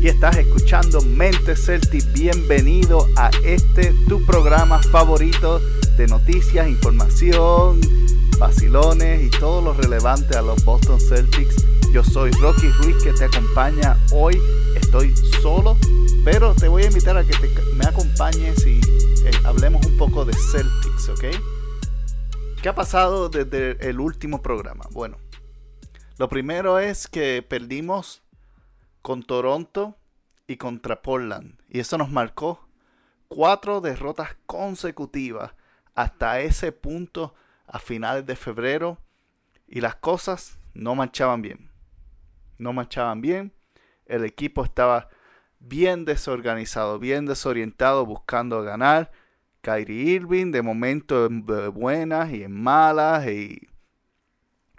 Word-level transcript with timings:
Y 0.00 0.08
estás 0.08 0.36
escuchando 0.38 1.02
Mente 1.02 1.54
Celtic. 1.54 2.10
Bienvenido 2.12 3.06
a 3.16 3.30
este 3.44 3.94
tu 4.08 4.24
programa 4.24 4.82
favorito 4.82 5.60
de 5.98 6.06
noticias, 6.06 6.68
información, 6.68 7.80
vacilones 8.38 9.22
y 9.22 9.30
todo 9.38 9.60
lo 9.60 9.74
relevante 9.74 10.38
a 10.38 10.42
los 10.42 10.64
Boston 10.64 10.98
Celtics. 10.98 11.66
Yo 11.92 12.02
soy 12.02 12.30
Rocky 12.32 12.68
Ruiz 12.78 12.96
que 13.02 13.12
te 13.12 13.24
acompaña 13.24 13.98
hoy. 14.12 14.40
Estoy 14.74 15.14
solo, 15.42 15.76
pero 16.24 16.54
te 16.54 16.68
voy 16.68 16.84
a 16.84 16.86
invitar 16.86 17.18
a 17.18 17.24
que 17.24 17.34
me 17.74 17.84
acompañes 17.84 18.66
y 18.66 18.80
eh, 19.26 19.30
hablemos 19.44 19.84
un 19.84 19.98
poco 19.98 20.24
de 20.24 20.32
Celtics, 20.32 21.10
¿ok? 21.10 21.24
¿Qué 22.62 22.68
ha 22.70 22.74
pasado 22.74 23.28
desde 23.28 23.76
el 23.86 24.00
último 24.00 24.40
programa? 24.40 24.86
Bueno, 24.92 25.18
lo 26.16 26.28
primero 26.30 26.78
es 26.78 27.06
que 27.06 27.44
perdimos 27.46 28.22
con 29.02 29.22
Toronto 29.22 29.96
y 30.46 30.56
contra 30.56 31.02
Portland. 31.02 31.60
Y 31.68 31.80
eso 31.80 31.96
nos 31.98 32.10
marcó 32.10 32.68
cuatro 33.28 33.80
derrotas 33.80 34.36
consecutivas 34.46 35.52
hasta 35.94 36.40
ese 36.40 36.72
punto 36.72 37.34
a 37.66 37.78
finales 37.78 38.26
de 38.26 38.36
febrero. 38.36 38.98
Y 39.68 39.80
las 39.80 39.94
cosas 39.94 40.58
no 40.74 40.94
marchaban 40.94 41.42
bien. 41.42 41.70
No 42.58 42.72
marchaban 42.72 43.20
bien. 43.20 43.52
El 44.06 44.24
equipo 44.24 44.64
estaba 44.64 45.08
bien 45.60 46.04
desorganizado, 46.04 46.98
bien 46.98 47.26
desorientado, 47.26 48.04
buscando 48.04 48.62
ganar. 48.62 49.12
Kyrie 49.60 50.14
Irving 50.14 50.50
de 50.50 50.62
momento 50.62 51.26
en 51.26 51.44
buenas 51.44 52.32
y 52.32 52.42
en 52.42 52.60
malas. 52.60 53.28
Y 53.28 53.68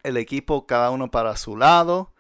el 0.04 0.18
equipo 0.18 0.68
cada 0.68 0.92
uno 0.92 1.10
para 1.10 1.38
su 1.38 1.56
lado. 1.56 2.11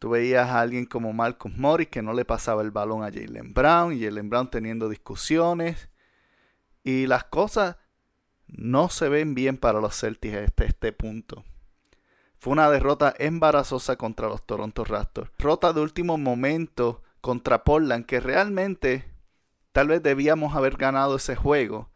Tú 0.00 0.08
veías 0.08 0.48
a 0.48 0.62
alguien 0.62 0.86
como 0.86 1.12
Marcus 1.12 1.54
Morris 1.58 1.88
que 1.88 2.00
no 2.00 2.14
le 2.14 2.24
pasaba 2.24 2.62
el 2.62 2.70
balón 2.70 3.02
a 3.02 3.12
Jalen 3.12 3.52
Brown 3.52 3.92
y 3.92 4.02
Jalen 4.02 4.30
Brown 4.30 4.50
teniendo 4.50 4.88
discusiones. 4.88 5.90
Y 6.82 7.06
las 7.06 7.24
cosas 7.24 7.76
no 8.46 8.88
se 8.88 9.10
ven 9.10 9.34
bien 9.34 9.58
para 9.58 9.78
los 9.78 10.00
Celtics 10.00 10.36
este, 10.36 10.64
este 10.64 10.92
punto. 10.92 11.44
Fue 12.38 12.54
una 12.54 12.70
derrota 12.70 13.14
embarazosa 13.18 13.96
contra 13.96 14.28
los 14.28 14.46
Toronto 14.46 14.84
Raptors. 14.84 15.30
Rota 15.38 15.74
de 15.74 15.82
último 15.82 16.16
momento 16.16 17.02
contra 17.20 17.62
Portland 17.62 18.06
que 18.06 18.20
realmente 18.20 19.04
tal 19.72 19.88
vez 19.88 20.02
debíamos 20.02 20.56
haber 20.56 20.78
ganado 20.78 21.16
ese 21.16 21.36
juego. 21.36 21.90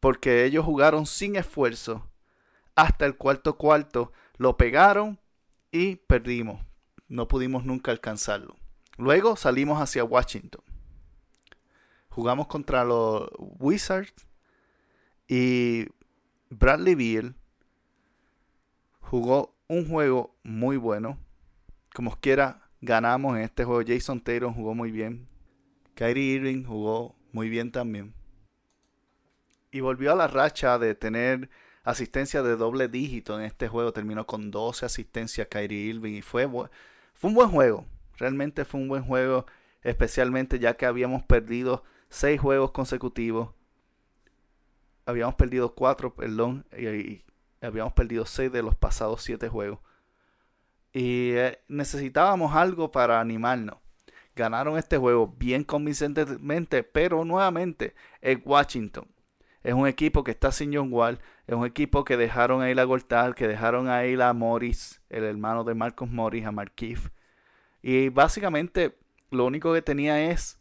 Porque 0.00 0.44
ellos 0.44 0.66
jugaron 0.66 1.06
sin 1.06 1.36
esfuerzo 1.36 2.10
hasta 2.74 3.06
el 3.06 3.16
cuarto 3.16 3.56
cuarto. 3.56 4.12
Lo 4.36 4.58
pegaron 4.58 5.18
y 5.70 5.96
perdimos 5.96 6.60
no 7.12 7.28
pudimos 7.28 7.64
nunca 7.64 7.90
alcanzarlo. 7.90 8.56
Luego 8.96 9.36
salimos 9.36 9.80
hacia 9.80 10.02
Washington. 10.02 10.62
Jugamos 12.08 12.46
contra 12.46 12.84
los 12.84 13.28
Wizards 13.38 14.26
y 15.28 15.88
Bradley 16.48 16.94
Beal 16.94 17.34
jugó 19.00 19.54
un 19.68 19.86
juego 19.88 20.34
muy 20.42 20.78
bueno. 20.78 21.18
Como 21.94 22.18
quiera, 22.18 22.70
ganamos 22.80 23.36
en 23.36 23.42
este 23.42 23.64
juego. 23.64 23.82
Jason 23.86 24.20
Taylor 24.20 24.52
jugó 24.54 24.74
muy 24.74 24.90
bien. 24.90 25.28
Kyrie 25.94 26.36
Irving 26.36 26.64
jugó 26.64 27.14
muy 27.32 27.50
bien 27.50 27.72
también. 27.72 28.14
Y 29.70 29.80
volvió 29.80 30.12
a 30.12 30.16
la 30.16 30.28
racha 30.28 30.78
de 30.78 30.94
tener 30.94 31.50
asistencia 31.84 32.42
de 32.42 32.56
doble 32.56 32.88
dígito 32.88 33.38
en 33.38 33.44
este 33.44 33.68
juego. 33.68 33.92
Terminó 33.92 34.26
con 34.26 34.50
12 34.50 34.86
asistencias 34.86 35.48
Kyrie 35.48 35.90
Irving 35.90 36.14
y 36.14 36.22
fue 36.22 36.46
fue 37.22 37.28
un 37.28 37.36
buen 37.36 37.50
juego, 37.50 37.86
realmente 38.16 38.64
fue 38.64 38.80
un 38.80 38.88
buen 38.88 39.04
juego, 39.04 39.46
especialmente 39.82 40.58
ya 40.58 40.76
que 40.76 40.86
habíamos 40.86 41.22
perdido 41.22 41.84
seis 42.08 42.40
juegos 42.40 42.72
consecutivos. 42.72 43.50
Habíamos 45.06 45.36
perdido 45.36 45.72
cuatro, 45.72 46.16
perdón, 46.16 46.66
y, 46.76 47.24
habíamos 47.60 47.92
perdido 47.92 48.26
seis 48.26 48.50
de 48.50 48.64
los 48.64 48.74
pasados 48.74 49.22
siete 49.22 49.48
juegos. 49.48 49.78
Y 50.92 51.30
eh, 51.34 51.62
necesitábamos 51.68 52.56
algo 52.56 52.90
para 52.90 53.20
animarnos. 53.20 53.76
Ganaron 54.34 54.76
este 54.76 54.98
juego 54.98 55.28
bien 55.28 55.62
convincentemente, 55.62 56.82
pero 56.82 57.24
nuevamente 57.24 57.94
es 58.20 58.40
Washington. 58.44 59.06
Es 59.62 59.74
un 59.74 59.86
equipo 59.86 60.24
que 60.24 60.32
está 60.32 60.50
sin 60.50 60.74
John 60.74 60.92
Wall. 60.92 61.20
Es 61.46 61.54
un 61.54 61.66
equipo 61.66 62.04
que 62.04 62.16
dejaron 62.16 62.62
ahí 62.62 62.74
la 62.74 62.84
Gortal, 62.84 63.34
que 63.34 63.46
dejaron 63.46 63.88
ahí 63.88 64.20
a 64.20 64.32
Morris, 64.32 65.00
el 65.08 65.24
hermano 65.24 65.64
de 65.64 65.74
Marcos 65.74 66.10
Morris, 66.10 66.46
a 66.46 66.52
Marquise. 66.52 67.10
Y 67.82 68.08
básicamente 68.08 68.96
lo 69.30 69.46
único 69.46 69.72
que 69.72 69.82
tenía 69.82 70.30
es, 70.30 70.58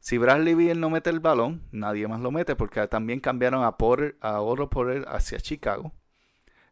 si 0.00 0.18
Bradley 0.18 0.54
Beal 0.54 0.80
no 0.80 0.90
mete 0.90 1.10
el 1.10 1.20
balón, 1.20 1.62
nadie 1.72 2.06
más 2.06 2.20
lo 2.20 2.30
mete, 2.30 2.56
porque 2.56 2.86
también 2.88 3.20
cambiaron 3.20 3.64
a, 3.64 3.76
Porter, 3.76 4.16
a 4.20 4.40
Oro 4.40 4.68
Porter 4.70 5.04
hacia 5.08 5.40
Chicago. 5.40 5.92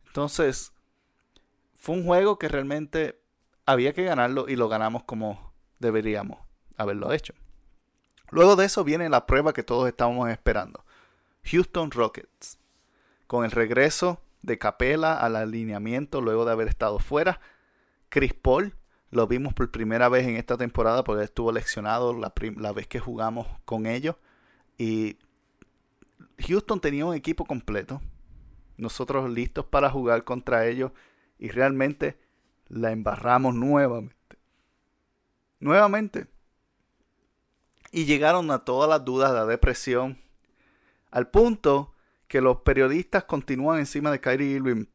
Entonces, 0.07 0.73
fue 1.75 1.97
un 1.97 2.05
juego 2.05 2.39
que 2.39 2.49
realmente 2.49 3.21
había 3.67 3.93
que 3.93 4.05
ganarlo 4.05 4.47
y 4.49 4.57
lo 4.57 4.69
ganamos 4.69 5.05
como 5.05 5.53
deberíamos 5.79 6.39
haberlo 6.77 7.13
hecho. 7.13 7.35
Luego 8.31 8.57
de 8.57 8.67
eso 8.67 8.85
viene 8.85 9.09
la 9.09 9.27
prueba 9.27 9.53
que 9.53 9.63
todos 9.63 9.89
estábamos 9.89 10.31
esperando. 10.31 10.85
Houston 11.45 11.91
Rockets. 11.91 12.59
Con 13.27 13.45
el 13.45 13.51
regreso 13.51 14.21
de 14.43 14.59
Capela 14.59 15.19
al 15.19 15.37
alineamiento 15.37 16.21
luego 16.21 16.45
de 16.45 16.53
haber 16.53 16.69
estado 16.69 16.99
fuera. 16.99 17.41
Chris 18.09 18.35
Paul 18.35 18.75
lo 19.11 19.27
vimos 19.27 19.55
por 19.55 19.71
primera 19.71 20.09
vez 20.09 20.27
en 20.27 20.37
esta 20.37 20.57
temporada 20.57 21.05
porque 21.05 21.25
estuvo 21.25 21.53
leccionado 21.53 22.13
la, 22.13 22.33
la 22.57 22.73
vez 22.73 22.87
que 22.87 23.01
jugamos 23.01 23.47
con 23.65 23.87
ellos. 23.87 24.17
Y 24.77 25.19
Houston 26.47 26.81
tenía 26.81 27.07
un 27.07 27.15
equipo 27.15 27.45
completo. 27.45 28.03
Nosotros 28.77 29.31
listos 29.31 29.65
para 29.67 29.91
jugar 29.91 30.25
contra 30.25 30.67
ellos. 30.67 30.93
Y 31.39 31.49
realmente 31.49 32.19
la 32.69 32.91
embarramos 32.91 33.55
nuevamente. 33.55 34.17
Nuevamente. 35.61 36.27
Y 37.93 38.05
llegaron 38.05 38.51
a 38.51 38.65
todas 38.65 38.91
las 38.91 39.05
dudas, 39.05 39.33
la 39.33 39.47
depresión, 39.47 40.19
al 41.15 41.29
punto 41.29 41.95
que 42.27 42.41
los 42.41 42.63
periodistas 42.63 43.23
continúan 43.23 43.79
encima 43.79 44.11
de 44.11 44.21
Kyrie 44.21 44.57
Irving 44.57 44.87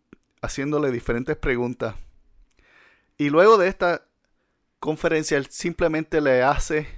haciéndole 0.41 0.91
diferentes 0.91 1.38
preguntas. 1.38 1.96
Y 3.18 3.30
luego 3.30 3.57
de 3.57 3.69
esta 3.69 4.06
conferencia, 4.81 5.38
él 5.38 5.46
simplemente 5.50 6.19
le 6.19 6.44
hace. 6.44 6.90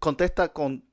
Contesta 0.00 0.52
con 0.52 0.84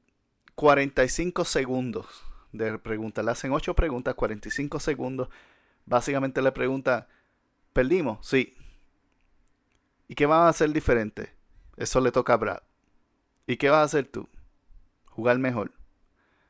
45 0.54 1.44
segundos 1.44 2.24
de 2.52 2.78
pregunta. 2.78 3.24
Le 3.24 3.32
hacen 3.32 3.52
8 3.52 3.74
preguntas, 3.74 4.14
45 4.14 4.80
segundos. 4.80 5.30
Básicamente 5.88 6.40
le 6.44 6.52
pregunta: 6.52 7.08
¿Perdimos? 7.74 8.28
Sí. 8.28 8.56
¿Y 10.08 10.14
qué 10.14 10.28
van 10.28 10.42
a 10.42 10.50
hacer 10.50 10.70
diferente? 10.72 11.34
Eso 11.78 12.00
le 12.00 12.12
toca 12.12 12.34
a 12.34 12.38
Brad. 12.38 12.62
¿Y 13.48 13.58
qué 13.58 13.72
vas 13.72 13.80
a 13.80 13.84
hacer 13.84 14.06
tú? 14.06 14.30
Jugar 15.14 15.38
mejor. 15.38 15.72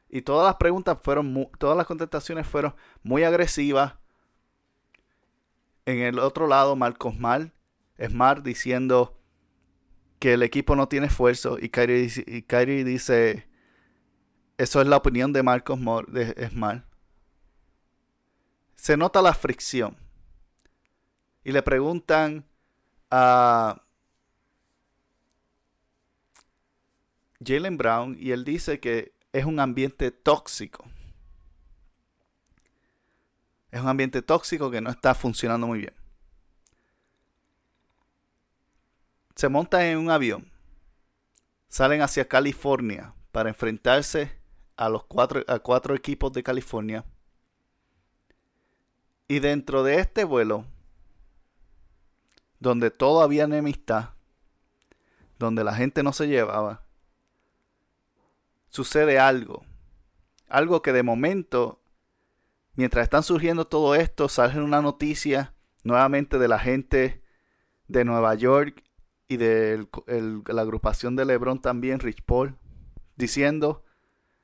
Y 0.10 0.22
todas 0.22 0.46
las 0.46 0.56
preguntas 0.56 1.00
fueron, 1.02 1.50
todas 1.58 1.76
las 1.76 1.88
contestaciones 1.88 2.48
fueron 2.48 2.76
muy 3.02 3.24
agresivas. 3.24 3.96
En 5.86 6.00
el 6.00 6.20
otro 6.20 6.48
lado, 6.48 6.76
Marcos 6.76 7.20
Mal, 7.20 7.52
Smart 8.00 8.44
diciendo 8.44 9.20
que 10.20 10.34
el 10.34 10.44
equipo 10.44 10.76
no 10.76 10.88
tiene 10.88 11.08
esfuerzo. 11.08 11.58
Y 11.60 11.70
Kyrie, 11.70 12.84
dice, 12.86 13.48
eso 14.58 14.82
es 14.82 14.88
la 14.88 14.98
opinión 14.98 15.34
de 15.34 15.44
Marcos 15.44 15.80
de 16.08 16.50
Smart. 16.50 16.86
Se 18.76 18.98
nota 18.98 19.22
la 19.22 19.34
fricción. 19.34 19.98
Y 21.44 21.52
le 21.52 21.62
preguntan 21.62 22.46
a 23.12 23.83
Jalen 27.46 27.78
Brown 27.78 28.18
y 28.20 28.32
él 28.32 28.44
dice 28.44 28.80
que 28.80 29.14
es 29.32 29.46
un 29.46 29.60
ambiente 29.60 30.12
tóxico. 30.12 30.86
Es 33.72 33.82
un 33.82 33.88
ambiente 33.88 34.22
tóxico 34.22 34.70
que 34.70 34.82
no 34.82 34.90
está 34.90 35.16
funcionando 35.16 35.68
muy 35.68 35.80
bien. 35.80 36.04
se 39.36 39.50
montan 39.50 39.82
en 39.82 39.98
un 39.98 40.10
avión, 40.10 40.50
salen 41.68 42.02
hacia 42.02 42.28
California 42.28 43.14
para 43.32 43.50
enfrentarse 43.50 44.32
a 44.76 44.90
los 44.90 45.06
cuatro, 45.06 45.44
a 45.48 45.60
cuatro 45.60 45.96
equipos 45.96 46.32
de 46.34 46.44
California. 46.44 47.04
Y 49.28 49.40
dentro 49.40 49.84
de 49.84 50.00
este 50.00 50.24
vuelo, 50.24 50.66
donde 52.60 52.92
todo 52.92 53.22
había 53.22 53.46
enemistad, 53.46 54.10
donde 55.40 55.64
la 55.64 55.74
gente 55.74 56.04
no 56.04 56.14
se 56.14 56.28
llevaba, 56.28 56.84
sucede 58.74 59.20
algo. 59.20 59.64
Algo 60.48 60.82
que 60.82 60.94
de 60.94 61.04
momento, 61.04 61.84
mientras 62.74 63.04
están 63.04 63.22
surgiendo 63.22 63.68
todo 63.68 63.94
esto, 63.94 64.28
sale 64.30 64.60
una 64.62 64.82
noticia 64.82 65.54
nuevamente 65.84 66.40
de 66.40 66.48
la 66.48 66.58
gente 66.58 67.24
de 67.88 68.04
Nueva 68.04 68.34
York 68.34 68.84
y 69.28 69.38
de 69.38 69.88
la 70.48 70.62
agrupación 70.64 71.16
de 71.16 71.26
LeBron 71.26 71.62
también, 71.62 72.00
Rich 72.00 72.24
Paul, 72.24 72.58
diciendo 73.16 73.86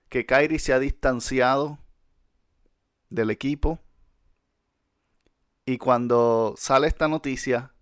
que 0.10 0.28
Kyrie 0.28 0.60
se 0.60 0.74
ha 0.74 0.80
distanciado 0.80 1.80
del 3.10 3.32
equipo. 3.32 3.80
Y 5.66 5.80
cuando 5.80 6.54
sale 6.56 6.88
esta 6.88 7.08
noticia, 7.08 7.74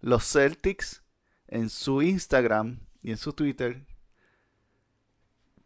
los 0.00 0.30
Celtics 0.30 1.02
en 1.46 1.70
su 1.70 2.02
Instagram 2.02 2.80
y 3.02 3.12
en 3.12 3.16
su 3.16 3.32
Twitter 3.32 3.86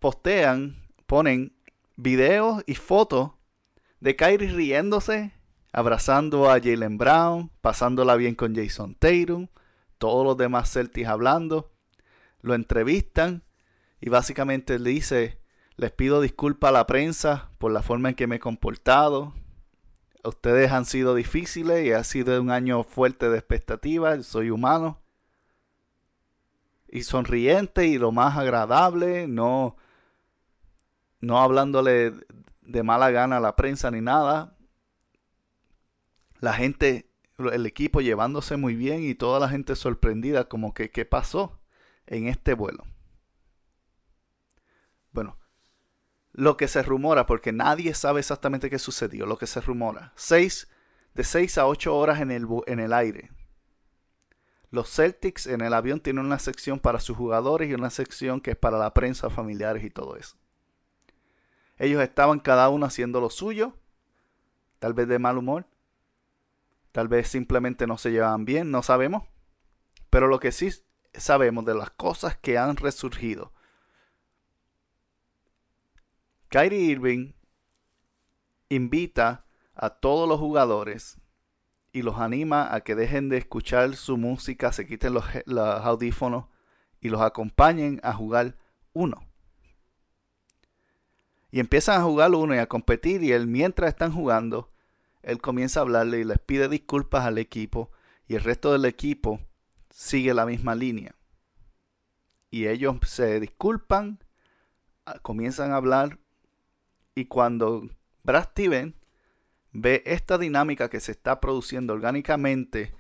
postean, 0.04 0.76
ponen 1.06 1.56
videos 1.96 2.62
y 2.66 2.74
fotos 2.74 3.30
de 4.00 4.16
Kyrie 4.16 4.52
riéndose, 4.52 5.32
abrazando 5.72 6.50
a 6.50 6.60
Jalen 6.60 6.98
Brown, 6.98 7.50
pasándola 7.62 8.14
bien 8.16 8.34
con 8.34 8.54
Jason 8.54 8.96
Tatum, 8.96 9.48
todos 9.96 10.26
los 10.26 10.36
demás 10.36 10.70
Celtics 10.70 11.08
hablando, 11.08 11.72
lo 12.42 12.54
entrevistan 12.54 13.44
y 13.98 14.10
básicamente 14.10 14.78
le 14.78 14.90
dice, 14.90 15.40
les 15.76 15.90
pido 15.90 16.20
disculpas 16.20 16.68
a 16.68 16.72
la 16.72 16.86
prensa 16.86 17.48
por 17.56 17.72
la 17.72 17.80
forma 17.80 18.10
en 18.10 18.14
que 18.14 18.26
me 18.26 18.36
he 18.36 18.40
comportado. 18.40 19.32
Ustedes 20.22 20.70
han 20.70 20.84
sido 20.84 21.14
difíciles 21.14 21.86
y 21.86 21.92
ha 21.92 22.04
sido 22.04 22.38
un 22.42 22.50
año 22.50 22.84
fuerte 22.84 23.30
de 23.30 23.38
expectativas, 23.38 24.26
soy 24.26 24.50
humano. 24.50 25.00
Y 26.88 27.04
sonriente 27.04 27.86
y 27.86 27.96
lo 27.96 28.12
más 28.12 28.36
agradable, 28.36 29.26
no, 29.28 29.78
no 31.24 31.40
hablándole 31.40 32.12
de 32.62 32.82
mala 32.82 33.10
gana 33.10 33.38
a 33.38 33.40
la 33.40 33.56
prensa 33.56 33.90
ni 33.90 34.00
nada. 34.00 34.56
La 36.38 36.52
gente, 36.52 37.10
el 37.38 37.66
equipo 37.66 38.00
llevándose 38.00 38.56
muy 38.56 38.74
bien 38.74 39.02
y 39.02 39.14
toda 39.14 39.40
la 39.40 39.48
gente 39.48 39.76
sorprendida 39.76 40.48
como 40.48 40.74
que 40.74 40.90
qué 40.90 41.04
pasó 41.04 41.60
en 42.06 42.28
este 42.28 42.54
vuelo. 42.54 42.84
Bueno, 45.12 45.38
lo 46.32 46.56
que 46.56 46.68
se 46.68 46.82
rumora, 46.82 47.26
porque 47.26 47.52
nadie 47.52 47.94
sabe 47.94 48.20
exactamente 48.20 48.68
qué 48.68 48.78
sucedió, 48.78 49.26
lo 49.26 49.38
que 49.38 49.46
se 49.46 49.60
rumora, 49.60 50.12
seis, 50.16 50.68
de 51.14 51.22
6 51.22 51.58
a 51.58 51.66
8 51.66 51.96
horas 51.96 52.20
en 52.20 52.32
el, 52.32 52.46
en 52.66 52.80
el 52.80 52.92
aire. 52.92 53.30
Los 54.70 54.90
Celtics 54.90 55.46
en 55.46 55.60
el 55.60 55.72
avión 55.72 56.00
tienen 56.00 56.24
una 56.26 56.40
sección 56.40 56.80
para 56.80 56.98
sus 56.98 57.16
jugadores 57.16 57.70
y 57.70 57.74
una 57.74 57.90
sección 57.90 58.40
que 58.40 58.50
es 58.50 58.56
para 58.56 58.78
la 58.78 58.92
prensa, 58.92 59.30
familiares 59.30 59.84
y 59.84 59.90
todo 59.90 60.16
eso. 60.16 60.36
Ellos 61.78 62.02
estaban 62.02 62.40
cada 62.40 62.68
uno 62.68 62.86
haciendo 62.86 63.20
lo 63.20 63.30
suyo, 63.30 63.76
tal 64.78 64.94
vez 64.94 65.08
de 65.08 65.18
mal 65.18 65.38
humor, 65.38 65.66
tal 66.92 67.08
vez 67.08 67.28
simplemente 67.28 67.86
no 67.86 67.98
se 67.98 68.10
llevaban 68.10 68.44
bien, 68.44 68.70
no 68.70 68.82
sabemos. 68.82 69.24
Pero 70.10 70.28
lo 70.28 70.38
que 70.38 70.52
sí 70.52 70.70
sabemos 71.12 71.64
de 71.64 71.74
las 71.74 71.90
cosas 71.90 72.36
que 72.36 72.58
han 72.58 72.76
resurgido 72.76 73.52
Kyrie 76.54 76.92
Irving 76.92 77.32
invita 78.68 79.44
a 79.74 79.90
todos 79.90 80.28
los 80.28 80.38
jugadores 80.38 81.20
y 81.92 82.02
los 82.02 82.20
anima 82.20 82.72
a 82.72 82.82
que 82.82 82.94
dejen 82.94 83.28
de 83.28 83.38
escuchar 83.38 83.96
su 83.96 84.16
música, 84.16 84.70
se 84.70 84.86
quiten 84.86 85.14
los, 85.14 85.24
audífonos 85.48 86.44
y 87.00 87.08
los 87.08 87.22
acompañen 87.22 87.98
a 88.04 88.12
jugar 88.12 88.56
uno. 88.92 89.26
Y 91.54 91.60
empiezan 91.60 92.00
a 92.00 92.02
jugar 92.02 92.34
uno 92.34 92.52
y 92.52 92.58
a 92.58 92.66
competir 92.66 93.22
y 93.22 93.30
él 93.30 93.46
mientras 93.46 93.90
están 93.90 94.10
jugando, 94.10 94.72
él 95.22 95.40
comienza 95.40 95.78
a 95.78 95.82
hablarle 95.82 96.18
y 96.18 96.24
les 96.24 96.40
pide 96.40 96.68
disculpas 96.68 97.24
al 97.26 97.38
equipo 97.38 97.92
y 98.26 98.34
el 98.34 98.42
resto 98.42 98.72
del 98.72 98.84
equipo 98.86 99.40
sigue 99.88 100.34
la 100.34 100.46
misma 100.46 100.74
línea. 100.74 101.14
Y 102.50 102.66
ellos 102.66 102.96
se 103.06 103.38
disculpan, 103.38 104.18
comienzan 105.22 105.70
a 105.70 105.76
hablar 105.76 106.18
y 107.14 107.26
cuando 107.26 107.88
Brad 108.24 108.48
Steven 108.48 108.96
ve 109.70 110.02
esta 110.06 110.38
dinámica 110.38 110.90
que 110.90 110.98
se 110.98 111.12
está 111.12 111.40
produciendo 111.40 111.92
orgánicamente 111.92 112.96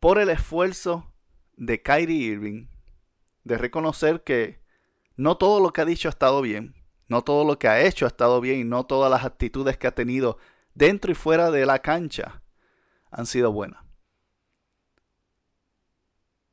por 0.00 0.18
el 0.18 0.30
esfuerzo 0.30 1.14
de 1.56 1.80
Kyrie 1.80 2.32
Irving 2.32 2.66
de 3.44 3.56
reconocer 3.56 4.24
que 4.24 4.60
no 5.14 5.36
todo 5.36 5.60
lo 5.60 5.72
que 5.72 5.82
ha 5.82 5.84
dicho 5.84 6.08
ha 6.08 6.10
estado 6.10 6.42
bien, 6.42 6.81
no 7.12 7.22
todo 7.22 7.44
lo 7.44 7.58
que 7.58 7.68
ha 7.68 7.82
hecho 7.82 8.06
ha 8.06 8.08
estado 8.08 8.40
bien 8.40 8.60
y 8.60 8.64
no 8.64 8.86
todas 8.86 9.10
las 9.10 9.26
actitudes 9.26 9.76
que 9.76 9.86
ha 9.86 9.94
tenido 9.94 10.38
dentro 10.74 11.12
y 11.12 11.14
fuera 11.14 11.50
de 11.50 11.66
la 11.66 11.80
cancha 11.80 12.42
han 13.10 13.26
sido 13.26 13.52
buenas. 13.52 13.84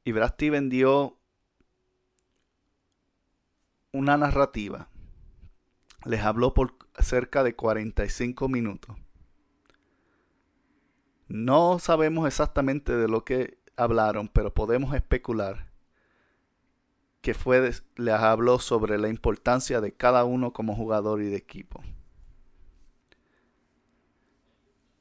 Y 0.04 0.12
Brad 0.12 0.34
Steven 0.34 0.70
dio 0.70 1.18
una 3.94 4.18
narrativa 4.18 4.90
les 6.04 6.22
habló 6.22 6.54
por 6.54 6.76
cerca 7.00 7.44
de 7.44 7.56
45 7.56 8.50
minutos. 8.50 8.98
No 11.30 11.80
sabemos 11.80 12.28
exactamente 12.28 12.98
de 12.98 13.08
lo 13.08 13.24
que 13.24 13.60
hablaron, 13.78 14.28
pero 14.28 14.54
podemos 14.54 14.94
especular 14.94 15.69
que 17.22 17.34
fue 17.34 17.72
les 17.96 18.14
habló 18.14 18.60
sobre 18.60 18.98
la 18.98 19.10
importancia 19.10 19.82
de 19.82 19.94
cada 19.94 20.24
uno 20.24 20.54
como 20.54 20.76
jugador 20.76 21.22
y 21.22 21.26
de 21.26 21.38
equipo. 21.38 21.84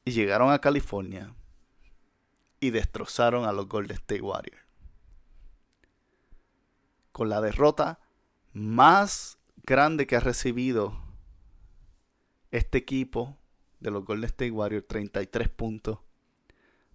Y 0.05 0.13
llegaron 0.13 0.51
a 0.51 0.61
California 0.61 1.35
y 2.61 2.71
destrozaron 2.71 3.45
a 3.45 3.53
los 3.53 3.69
Golden 3.69 3.97
State 3.97 4.23
Warriors. 4.23 4.63
Con 7.13 7.29
la 7.29 7.41
derrota 7.41 8.01
más 8.53 9.39
grande 9.65 10.07
que 10.07 10.17
ha 10.17 10.21
recibido 10.21 10.99
este 12.51 12.79
equipo 12.79 13.37
de 13.81 13.91
los 13.91 14.05
Golden 14.05 14.25
State 14.25 14.51
Warriors, 14.51 14.87
33 14.89 15.49
puntos, 15.49 15.99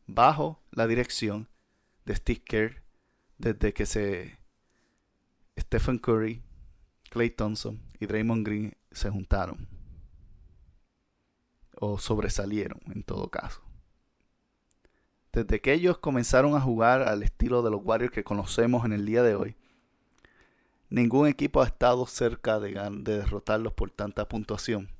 bajo 0.06 0.62
la 0.72 0.88
dirección 0.88 1.48
de 2.06 2.16
Steve 2.16 2.42
Kerr, 2.44 2.84
desde 3.38 3.74
que 3.74 3.86
se 3.86 4.38
Stephen 5.60 6.00
Curry, 6.00 6.44
Clay 7.10 7.30
Thompson 7.30 7.82
y 8.00 8.06
Draymond 8.06 8.46
Green 8.46 8.78
se 8.92 9.10
juntaron. 9.10 9.68
O 11.76 11.98
sobresalieron 11.98 12.80
en 12.94 13.04
todo 13.04 13.30
caso. 13.30 13.62
Desde 15.32 15.62
que 15.62 15.74
ellos 15.74 15.98
comenzaron 15.98 16.56
a 16.56 16.62
jugar 16.62 17.02
al 17.02 17.24
estilo 17.24 17.64
de 17.64 17.72
los 17.72 17.82
Warriors 17.84 18.14
que 18.14 18.24
conocemos 18.24 18.86
en 18.86 18.94
el 18.94 19.06
día 19.06 19.24
de 19.24 19.36
hoy, 19.36 19.56
Ningún 20.94 21.28
equipo 21.28 21.60
ha 21.60 21.66
estado 21.66 22.06
cerca 22.06 22.60
de, 22.60 22.72
derrotarlos 23.02 23.74
por 23.74 23.90
tanta 23.90 24.30
puntuación. 24.30 24.92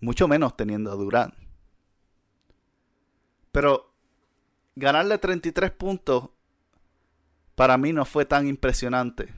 Mucho 0.00 0.26
menos 0.26 0.56
teniendo 0.56 0.90
a 0.90 0.96
Durán. 0.96 1.34
Pero 3.52 3.94
ganarle 4.74 5.18
33 5.18 5.70
puntos 5.70 6.30
para 7.54 7.76
mí 7.78 7.92
no 7.92 8.04
fue 8.04 8.24
tan 8.24 8.46
impresionante. 8.46 9.32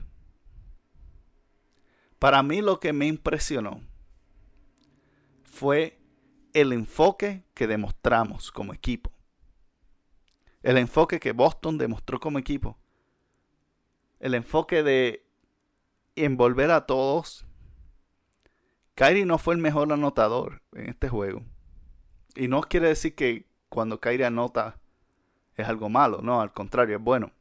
Para 2.19 2.41
mí 2.43 2.61
lo 2.61 2.79
que 2.79 2.93
me 2.93 3.07
impresionó 3.07 3.81
fue 5.43 5.99
el 6.53 6.73
enfoque 6.73 7.43
que 7.53 7.67
demostramos 7.67 8.51
como 8.51 8.73
equipo. 8.73 9.11
El 10.63 10.77
enfoque 10.77 11.19
que 11.19 11.31
Boston 11.31 11.77
demostró 11.77 12.19
como 12.19 12.39
equipo 12.39 12.77
el 14.19 14.33
enfoque 14.33 14.83
de 14.83 15.25
envolver 16.15 16.71
a 16.71 16.85
todos. 16.85 17.45
Kyrie 18.95 19.25
no 19.25 19.37
fue 19.37 19.53
el 19.53 19.61
mejor 19.61 19.91
anotador 19.91 20.61
en 20.73 20.89
este 20.89 21.09
juego. 21.09 21.43
Y 22.35 22.47
no 22.47 22.61
quiere 22.61 22.87
decir 22.87 23.15
que 23.15 23.47
cuando 23.69 23.99
Kyrie 23.99 24.25
anota 24.25 24.79
es 25.55 25.67
algo 25.67 25.89
malo, 25.89 26.21
no, 26.21 26.41
al 26.41 26.53
contrario, 26.53 26.97
es 26.97 27.03
bueno. 27.03 27.31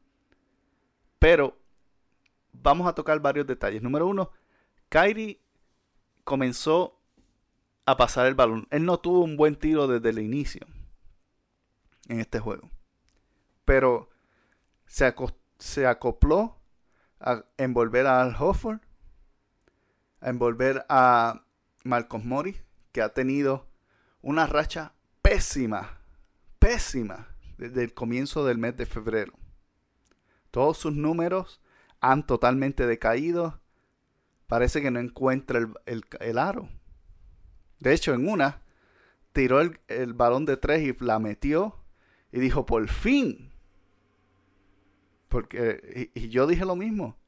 Pero 1.19 1.57
vamos 2.53 2.87
a 2.87 2.95
tocar 2.95 3.21
varios 3.21 3.47
detalles. 3.47 3.83
Número 3.83 4.07
uno, 4.07 4.31
Kyrie 4.89 5.41
comenzó 6.25 6.99
a 7.85 7.97
pasar 7.97 8.27
el 8.27 8.35
balón. 8.35 8.67
Él 8.71 8.85
no 8.85 8.99
tuvo 8.99 9.21
un 9.21 9.37
buen 9.37 9.57
tiro 9.57 9.87
desde 9.87 10.11
el 10.11 10.19
inicio 10.19 10.67
en 12.09 12.21
este 12.21 12.39
juego. 12.39 12.71
pero 13.65 14.09
se, 14.87 15.13
se 15.59 15.87
acopló 15.87 16.57
a 17.19 17.45
envolver 17.57 18.07
a 18.07 18.23
Al 18.23 18.37
Hofford, 18.39 18.81
a 20.21 20.29
envolver 20.31 20.85
a 20.89 21.45
Marcos 21.83 22.25
Mori, 22.25 22.57
que 22.93 23.03
ha 23.03 23.13
tenido 23.13 23.69
una 24.23 24.47
racha 24.47 24.95
pésima, 25.23 25.99
pésima 26.59 27.29
desde 27.59 27.83
el 27.83 27.95
comienzo 27.95 28.45
del 28.45 28.59
mes 28.59 28.77
de 28.77 28.87
febrero. 28.87 29.33
Todos 30.57 30.79
sus 30.79 30.97
números 30.97 31.61
han 32.01 32.25
totalmente 32.25 32.87
decaído. 32.87 33.61
Parece 34.47 34.81
que 34.81 34.91
no 34.91 34.99
encuentra 35.01 35.61
el, 35.85 36.39
aro. 36.39 36.71
De 37.79 37.93
hecho, 37.93 38.15
en 38.15 38.27
una, 38.27 38.63
tiró 39.35 39.61
el, 39.61 39.79
el 39.89 40.15
balón 40.15 40.47
de 40.47 40.57
tres 40.57 40.81
y 40.81 41.05
la 41.05 41.19
metió. 41.19 41.77
Y 42.33 42.41
dijo, 42.41 42.65
por 42.65 42.89
fin, 42.89 43.53
porque, 45.29 46.11
y, 46.15 46.31
yo 46.31 46.47
dije 46.47 46.65
lo 46.65 46.75
mismo. 46.75 47.19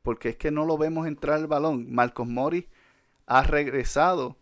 Porque 0.00 0.30
es 0.30 0.36
que 0.38 0.50
no 0.50 0.64
lo 0.64 0.78
vemos 0.78 1.06
entrar 1.06 1.40
el 1.40 1.48
balón. 1.48 1.92
Marcos 1.92 2.26
Mori 2.26 2.70
ha 3.26 3.42
regresado. 3.42 4.38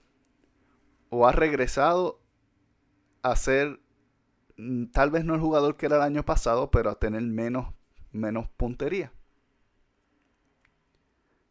O 1.09 1.27
ha 1.27 1.33
regresado 1.33 2.21
a 3.23 3.35
ser. 3.35 3.81
Mm, 4.57 4.93
tal 4.93 5.11
vez 5.11 5.25
no 5.25 5.35
el 5.35 5.41
jugador 5.41 5.77
que 5.77 5.87
era 5.87 5.97
el 5.97 6.03
año 6.03 6.25
pasado. 6.25 6.71
Pero 6.71 6.91
a 6.91 7.01
tener 7.01 7.23
menos, 7.23 7.75
menos 8.13 8.49
puntería. 8.51 9.13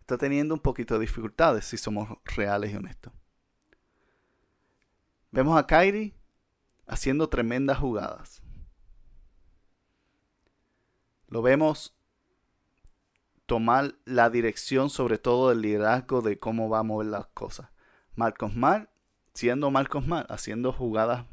Está 0.02 0.18
teniendo 0.18 0.54
un 0.56 0.60
poquito 0.60 0.96
de 0.96 1.02
dificultades. 1.02 1.66
Si 1.66 1.78
somos 1.78 2.10
reales 2.26 2.72
y 2.72 2.76
honestos. 2.76 3.14
Vemos 5.32 5.58
a 5.58 5.68
Kyrie 5.68 6.16
haciendo 6.88 7.30
tremendas 7.30 7.78
jugadas. 7.78 8.42
Lo 11.28 11.44
vemos 11.44 11.96
tomar 13.46 13.96
la 14.06 14.30
dirección 14.30 14.90
sobre 14.90 15.18
todo 15.18 15.50
del 15.50 15.62
liderazgo 15.62 16.22
de 16.22 16.40
cómo 16.40 16.70
va 16.70 16.80
a 16.80 16.84
mover 16.84 17.08
las 17.08 17.28
cosas. 17.28 17.70
Marcos 18.16 18.56
Mar, 18.56 18.92
siendo 19.34 19.72
Marcos 19.72 20.06
Mar, 20.06 20.26
haciendo 20.30 20.74
jugadas 20.74 21.26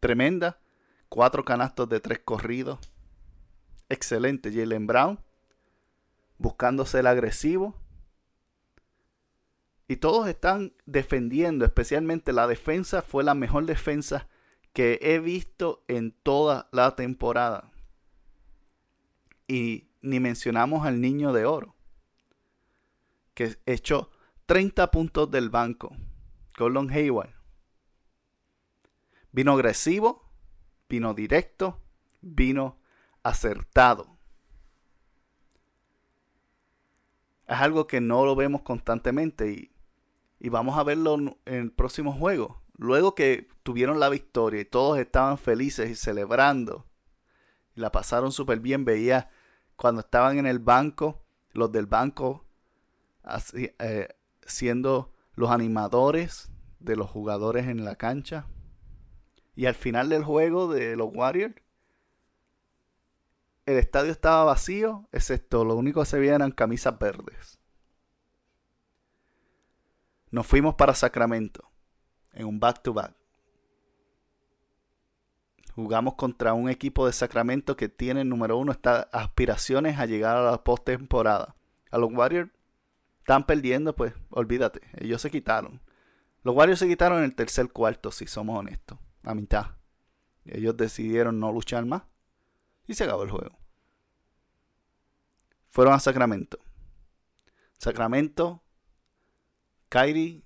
tremendas, 0.00 0.56
cuatro 1.08 1.44
canastos 1.44 1.88
de 1.88 2.00
tres 2.00 2.20
corridos. 2.20 2.78
Excelente. 3.92 4.50
Jalen 4.50 4.86
Brown, 4.86 5.20
buscándose 6.38 7.00
el 7.00 7.06
agresivo. 7.06 7.74
Y 9.86 9.96
todos 9.96 10.28
están 10.28 10.72
defendiendo, 10.86 11.66
especialmente 11.66 12.32
la 12.32 12.46
defensa 12.46 13.02
fue 13.02 13.22
la 13.22 13.34
mejor 13.34 13.66
defensa 13.66 14.28
que 14.72 14.98
he 15.02 15.18
visto 15.18 15.84
en 15.88 16.12
toda 16.12 16.70
la 16.72 16.96
temporada. 16.96 17.70
Y 19.46 19.90
ni 20.00 20.20
mencionamos 20.20 20.86
al 20.86 21.02
niño 21.02 21.34
de 21.34 21.44
oro, 21.44 21.76
que 23.34 23.58
echó 23.66 24.10
30 24.46 24.90
puntos 24.90 25.30
del 25.30 25.50
banco. 25.50 25.94
Gordon 26.56 26.88
Hayward. 26.88 27.34
Vino 29.32 29.52
agresivo, 29.52 30.32
vino 30.88 31.12
directo, 31.12 31.82
vino 32.22 32.80
acertado. 33.22 34.18
Es 37.46 37.58
algo 37.58 37.86
que 37.86 38.00
no 38.00 38.24
lo 38.24 38.34
vemos 38.34 38.62
constantemente 38.62 39.50
y, 39.50 39.72
y 40.38 40.48
vamos 40.48 40.78
a 40.78 40.82
verlo 40.82 41.14
en 41.14 41.38
el 41.46 41.72
próximo 41.72 42.12
juego. 42.12 42.62
Luego 42.76 43.14
que 43.14 43.48
tuvieron 43.62 44.00
la 44.00 44.08
victoria 44.08 44.60
y 44.60 44.64
todos 44.64 44.98
estaban 44.98 45.38
felices 45.38 45.90
y 45.90 45.94
celebrando, 45.94 46.86
y 47.76 47.80
la 47.80 47.92
pasaron 47.92 48.32
súper 48.32 48.60
bien, 48.60 48.84
veía 48.84 49.30
cuando 49.76 50.00
estaban 50.00 50.38
en 50.38 50.46
el 50.46 50.58
banco, 50.58 51.24
los 51.52 51.70
del 51.72 51.86
banco 51.86 52.46
eh, 53.54 54.08
siendo 54.44 55.12
los 55.34 55.50
animadores 55.50 56.50
de 56.80 56.96
los 56.96 57.10
jugadores 57.10 57.68
en 57.68 57.84
la 57.84 57.96
cancha. 57.96 58.46
Y 59.54 59.66
al 59.66 59.74
final 59.74 60.08
del 60.08 60.24
juego 60.24 60.72
de 60.72 60.96
los 60.96 61.10
Warriors, 61.12 61.54
el 63.66 63.78
estadio 63.78 64.10
estaba 64.10 64.44
vacío, 64.44 65.08
excepto 65.12 65.64
lo 65.64 65.76
único 65.76 66.00
que 66.00 66.06
se 66.06 66.18
veía 66.18 66.34
eran 66.34 66.50
camisas 66.50 66.98
verdes. 66.98 67.58
Nos 70.30 70.46
fuimos 70.46 70.74
para 70.74 70.94
Sacramento 70.94 71.70
en 72.32 72.46
un 72.46 72.58
back-to-back. 72.58 73.10
back 73.10 73.14
to 73.14 73.20
back 73.20 73.22
Jugamos 75.74 76.14
contra 76.14 76.54
un 76.54 76.68
equipo 76.68 77.06
de 77.06 77.12
Sacramento 77.12 77.76
que 77.76 77.88
tiene, 77.88 78.24
número 78.24 78.58
uno, 78.58 78.72
está 78.72 79.08
aspiraciones 79.12 79.98
a 79.98 80.06
llegar 80.06 80.36
a 80.36 80.50
la 80.50 80.64
postemporada. 80.64 81.54
A 81.90 81.98
los 81.98 82.12
Warriors 82.12 82.50
están 83.18 83.44
perdiendo, 83.46 83.94
pues 83.94 84.14
olvídate, 84.30 84.80
ellos 84.98 85.22
se 85.22 85.30
quitaron. 85.30 85.80
Los 86.42 86.54
Warriors 86.56 86.80
se 86.80 86.88
quitaron 86.88 87.18
en 87.18 87.24
el 87.24 87.34
tercer 87.34 87.70
cuarto, 87.70 88.10
si 88.10 88.26
somos 88.26 88.58
honestos, 88.58 88.98
a 89.22 89.34
mitad. 89.34 89.76
Ellos 90.44 90.76
decidieron 90.76 91.38
no 91.38 91.52
luchar 91.52 91.86
más 91.86 92.02
y 92.92 92.94
se 92.94 93.04
acabó 93.04 93.22
el 93.22 93.30
juego. 93.30 93.58
Fueron 95.70 95.94
a 95.94 95.98
Sacramento. 95.98 96.58
Sacramento, 97.78 98.62
Kyrie 99.88 100.44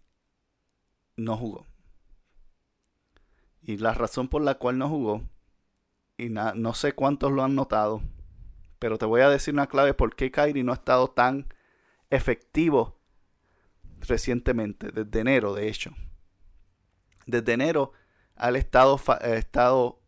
no 1.16 1.36
jugó. 1.36 1.66
Y 3.60 3.78
la 3.78 3.92
razón 3.94 4.28
por 4.28 4.42
la 4.42 4.54
cual 4.54 4.78
no 4.78 4.88
jugó, 4.88 5.22
y 6.16 6.28
no 6.28 6.72
sé 6.72 6.92
cuántos 6.92 7.32
lo 7.32 7.42
han 7.42 7.56
notado, 7.56 8.00
pero 8.78 8.96
te 8.96 9.06
voy 9.06 9.22
a 9.22 9.28
decir 9.28 9.52
una 9.52 9.66
clave 9.66 9.92
por 9.92 10.14
qué 10.14 10.30
Kyrie 10.30 10.62
no 10.62 10.70
ha 10.70 10.76
estado 10.76 11.08
tan 11.08 11.52
efectivo 12.10 13.00
recientemente, 14.00 14.92
desde 14.92 15.20
enero 15.20 15.52
de 15.52 15.68
hecho. 15.68 15.90
Desde 17.26 17.54
enero 17.54 17.92
ha 18.36 18.50
estado, 18.50 19.00
estado 19.22 20.00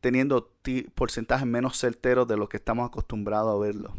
teniendo 0.00 0.55
porcentajes 0.94 1.46
menos 1.46 1.78
certeros 1.78 2.26
de 2.28 2.36
lo 2.36 2.48
que 2.48 2.56
estamos 2.56 2.88
acostumbrados 2.88 3.54
a 3.54 3.58
verlo. 3.58 3.94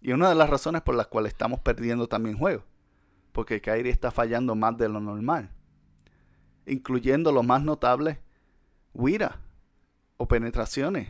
Y 0.00 0.12
una 0.12 0.28
de 0.28 0.34
las 0.34 0.50
razones 0.50 0.82
por 0.82 0.94
las 0.94 1.06
cuales 1.06 1.32
estamos 1.32 1.60
perdiendo 1.60 2.08
también 2.08 2.36
juegos. 2.36 2.64
Porque 3.32 3.60
Kyrie 3.60 3.90
está 3.90 4.10
fallando 4.10 4.54
más 4.54 4.76
de 4.76 4.88
lo 4.88 5.00
normal. 5.00 5.50
Incluyendo 6.66 7.32
lo 7.32 7.42
más 7.42 7.62
notable 7.62 8.20
huira 8.92 9.40
o 10.16 10.28
penetraciones, 10.28 11.08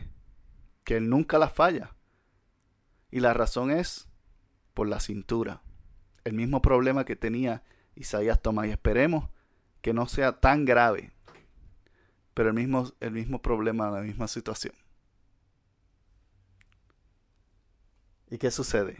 que 0.83 0.97
él 0.97 1.09
nunca 1.09 1.37
las 1.37 1.53
falla. 1.53 1.95
Y 3.11 3.19
la 3.19 3.33
razón 3.33 3.69
es 3.69 4.07
por 4.73 4.87
la 4.87 4.99
cintura. 4.99 5.61
El 6.23 6.33
mismo 6.33 6.61
problema 6.61 7.05
que 7.05 7.15
tenía 7.15 7.63
Isaías 7.95 8.41
Tomás. 8.41 8.67
Y 8.67 8.71
esperemos 8.71 9.29
que 9.81 9.93
no 9.93 10.07
sea 10.07 10.39
tan 10.39 10.65
grave. 10.65 11.11
Pero 12.33 12.49
el 12.49 12.55
mismo, 12.55 12.91
el 12.99 13.11
mismo 13.11 13.41
problema, 13.41 13.91
la 13.91 14.01
misma 14.01 14.27
situación. 14.27 14.73
¿Y 18.35 18.37
qué 18.37 18.51
sucede? 18.51 18.97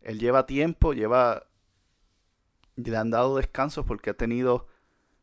Él 0.00 0.18
lleva 0.18 0.46
tiempo, 0.46 0.94
lleva... 0.94 1.44
Le 2.76 2.96
han 2.96 3.10
dado 3.10 3.36
descanso 3.36 3.84
porque 3.84 4.08
ha 4.08 4.14
tenido 4.14 4.68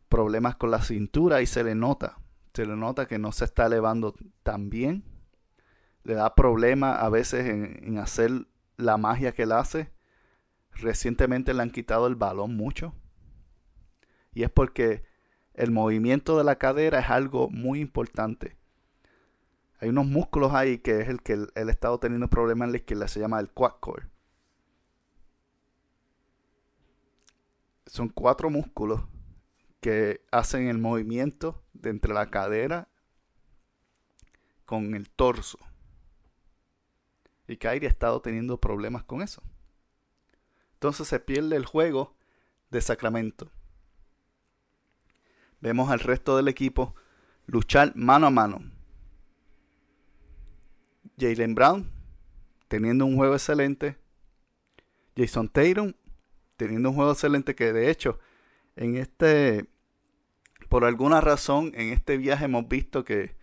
problemas 0.09 0.57
con 0.57 0.69
la 0.69 0.83
cintura 0.83 1.41
y 1.41 1.47
se 1.47 1.63
le 1.63 1.73
nota. 1.73 2.19
Se 2.53 2.67
le 2.67 2.75
nota 2.75 3.07
que 3.07 3.17
no 3.17 3.31
se 3.31 3.45
está 3.45 3.65
elevando 3.65 4.13
tan 4.43 4.69
bien. 4.69 5.03
Le 6.03 6.13
da 6.13 6.35
problema 6.35 6.99
a 6.99 7.09
veces 7.09 7.47
en, 7.47 7.97
hacer 7.97 8.45
la 8.77 8.97
magia 8.97 9.31
que 9.31 9.41
él 9.41 9.51
hace. 9.51 9.91
Recientemente 10.73 11.55
le 11.55 11.63
han 11.63 11.71
quitado 11.71 12.05
el 12.05 12.13
balón 12.13 12.55
mucho. 12.55 12.93
Y 14.35 14.43
es 14.43 14.51
porque 14.51 15.03
el 15.55 15.71
movimiento 15.71 16.37
de 16.37 16.43
la 16.43 16.59
cadera 16.59 16.99
es 16.99 17.09
algo 17.09 17.49
muy 17.49 17.79
importante. 17.79 18.58
Hay 19.79 19.89
unos 19.89 20.05
músculos 20.05 20.53
ahí 20.53 20.79
que 20.79 20.99
es 21.01 21.07
el 21.07 21.21
que 21.21 21.33
él, 21.33 21.51
ha 21.55 21.61
estado 21.61 21.99
teniendo 21.99 22.29
problemas 22.29 22.67
en 22.67 22.71
la 22.73 22.77
izquierda. 22.77 23.07
Se 23.07 23.19
llama 23.19 23.39
el 23.39 23.49
quad 23.49 23.73
core. 23.79 24.07
Son 27.85 28.09
cuatro 28.09 28.49
músculos 28.49 29.01
que 29.79 30.25
hacen 30.31 30.67
el 30.67 30.77
movimiento 30.77 31.63
de 31.73 31.89
entre 31.91 32.13
la 32.13 32.29
cadera 32.29 32.89
con 34.65 34.93
el 34.93 35.09
torso. 35.09 35.57
Y 37.47 37.57
Kyrie 37.57 37.87
ha 37.87 37.91
estado 37.91 38.21
teniendo 38.21 38.59
problemas 38.59 39.03
con 39.05 39.21
eso. 39.21 39.41
Entonces 40.73 41.07
se 41.07 41.19
pierde 41.19 41.55
el 41.55 41.65
juego 41.65 42.15
de 42.69 42.81
Sacramento. 42.81 43.49
Vemos 45.61 45.89
al 45.89 45.99
resto 45.99 46.37
del 46.37 46.47
equipo 46.47 46.95
luchar 47.47 47.95
mano 47.95 48.27
a 48.27 48.29
mano. 48.29 48.78
Jalen 51.19 51.55
Brown 51.55 51.91
teniendo 52.67 53.05
un 53.05 53.15
juego 53.15 53.33
excelente. 53.33 53.97
Jason 55.17 55.49
Tatum 55.49 55.93
teniendo 56.55 56.89
un 56.89 56.95
juego 56.95 57.11
excelente 57.11 57.55
que 57.55 57.73
de 57.73 57.89
hecho 57.89 58.19
en 58.75 58.95
este, 58.95 59.65
por 60.69 60.85
alguna 60.85 61.19
razón, 61.19 61.73
en 61.75 61.91
este 61.91 62.15
viaje 62.15 62.45
hemos 62.45 62.67
visto 62.69 63.03
que 63.03 63.35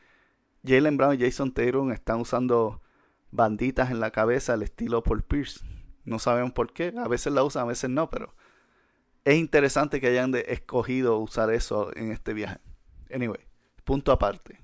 Jalen 0.64 0.96
Brown 0.96 1.14
y 1.14 1.24
Jason 1.24 1.52
Taylor 1.52 1.92
están 1.92 2.20
usando 2.20 2.80
banditas 3.30 3.90
en 3.90 4.00
la 4.00 4.10
cabeza 4.10 4.54
al 4.54 4.62
estilo 4.62 5.02
Paul 5.02 5.22
Pierce. 5.22 5.60
No 6.04 6.18
sabemos 6.18 6.52
por 6.52 6.72
qué. 6.72 6.94
A 6.96 7.06
veces 7.06 7.34
la 7.34 7.44
usan, 7.44 7.64
a 7.64 7.66
veces 7.66 7.90
no, 7.90 8.08
pero 8.08 8.34
es 9.24 9.36
interesante 9.36 10.00
que 10.00 10.06
hayan 10.06 10.34
escogido 10.34 11.18
usar 11.18 11.52
eso 11.52 11.94
en 11.96 12.12
este 12.12 12.32
viaje. 12.32 12.58
Anyway, 13.12 13.40
punto 13.84 14.12
aparte. 14.12 14.58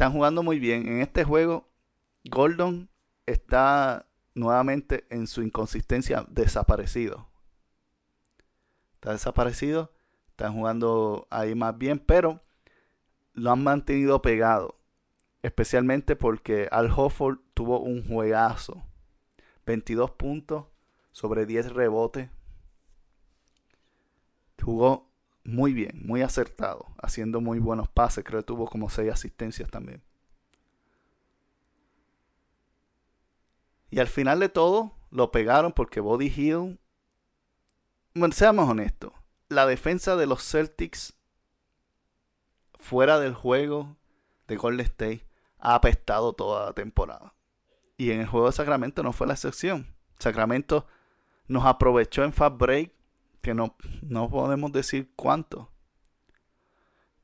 Están 0.00 0.14
jugando 0.14 0.42
muy 0.42 0.58
bien. 0.58 0.88
En 0.88 1.02
este 1.02 1.24
juego, 1.24 1.68
Gordon 2.24 2.88
está 3.26 4.06
nuevamente 4.34 5.04
en 5.10 5.26
su 5.26 5.42
inconsistencia 5.42 6.24
desaparecido. 6.30 7.28
Está 8.94 9.12
desaparecido. 9.12 9.92
Están 10.30 10.54
jugando 10.54 11.26
ahí 11.28 11.54
más 11.54 11.76
bien, 11.76 11.98
pero 11.98 12.40
lo 13.34 13.50
han 13.50 13.62
mantenido 13.62 14.22
pegado. 14.22 14.78
Especialmente 15.42 16.16
porque 16.16 16.66
Al 16.72 16.90
Hofford 16.90 17.40
tuvo 17.52 17.80
un 17.80 18.08
juegazo. 18.08 18.82
22 19.66 20.12
puntos 20.12 20.64
sobre 21.12 21.44
10 21.44 21.74
rebotes. 21.74 22.30
Jugó 24.62 25.09
muy 25.44 25.72
bien, 25.72 26.00
muy 26.04 26.22
acertado, 26.22 26.86
haciendo 26.98 27.40
muy 27.40 27.58
buenos 27.58 27.88
pases. 27.88 28.24
Creo 28.24 28.40
que 28.40 28.46
tuvo 28.46 28.66
como 28.66 28.90
6 28.90 29.12
asistencias 29.12 29.70
también. 29.70 30.02
Y 33.90 33.98
al 33.98 34.06
final 34.06 34.38
de 34.40 34.48
todo, 34.48 34.92
lo 35.10 35.32
pegaron 35.32 35.72
porque 35.72 36.00
Body 36.00 36.32
Hill. 36.34 36.78
Bueno, 38.14 38.32
seamos 38.32 38.68
honestos. 38.68 39.12
La 39.48 39.66
defensa 39.66 40.16
de 40.16 40.26
los 40.26 40.42
Celtics 40.44 41.14
fuera 42.74 43.18
del 43.18 43.34
juego 43.34 43.96
de 44.46 44.56
Golden 44.56 44.86
State 44.86 45.26
ha 45.58 45.74
apestado 45.74 46.32
toda 46.32 46.66
la 46.66 46.72
temporada. 46.72 47.34
Y 47.96 48.12
en 48.12 48.20
el 48.20 48.26
juego 48.26 48.46
de 48.46 48.52
Sacramento 48.52 49.02
no 49.02 49.12
fue 49.12 49.26
la 49.26 49.34
excepción. 49.34 49.94
Sacramento 50.18 50.86
nos 51.48 51.66
aprovechó 51.66 52.22
en 52.24 52.32
fast 52.32 52.56
break, 52.56 52.92
que 53.40 53.54
no, 53.54 53.76
no 54.02 54.28
podemos 54.28 54.72
decir 54.72 55.12
cuánto. 55.16 55.70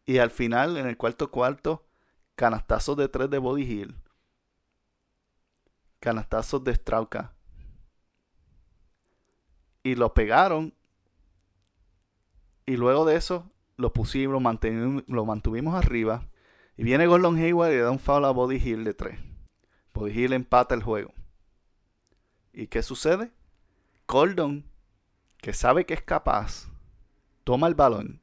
Y 0.04 0.18
al 0.18 0.30
final, 0.30 0.76
en 0.76 0.86
el 0.86 0.96
cuarto 0.96 1.30
cuarto, 1.30 1.86
canastazos 2.34 2.96
de 2.96 3.08
tres 3.08 3.30
de 3.30 3.38
Body 3.38 3.62
Hill 3.62 3.96
canastazos 6.06 6.62
de 6.62 6.72
Strauka. 6.72 7.34
Y 9.82 9.96
lo 9.96 10.14
pegaron. 10.14 10.72
Y 12.64 12.76
luego 12.76 13.04
de 13.04 13.16
eso 13.16 13.50
lo 13.76 13.92
pusimos, 13.92 14.42
lo 15.06 15.24
mantuvimos 15.24 15.74
arriba. 15.74 16.28
Y 16.76 16.84
viene 16.84 17.08
Gordon 17.08 17.36
Hayward 17.36 17.72
y 17.72 17.76
le 17.76 17.82
da 17.82 17.90
un 17.90 17.98
foul 17.98 18.24
a 18.24 18.30
Body 18.30 18.56
Hill 18.56 18.84
de 18.84 18.94
3. 18.94 19.18
Body 19.94 20.12
Hill 20.12 20.32
empata 20.32 20.76
el 20.76 20.84
juego. 20.84 21.12
¿Y 22.52 22.68
qué 22.68 22.84
sucede? 22.84 23.32
Gordon, 24.06 24.64
que 25.38 25.52
sabe 25.52 25.86
que 25.86 25.94
es 25.94 26.02
capaz, 26.02 26.68
toma 27.44 27.66
el 27.66 27.74
balón. 27.74 28.20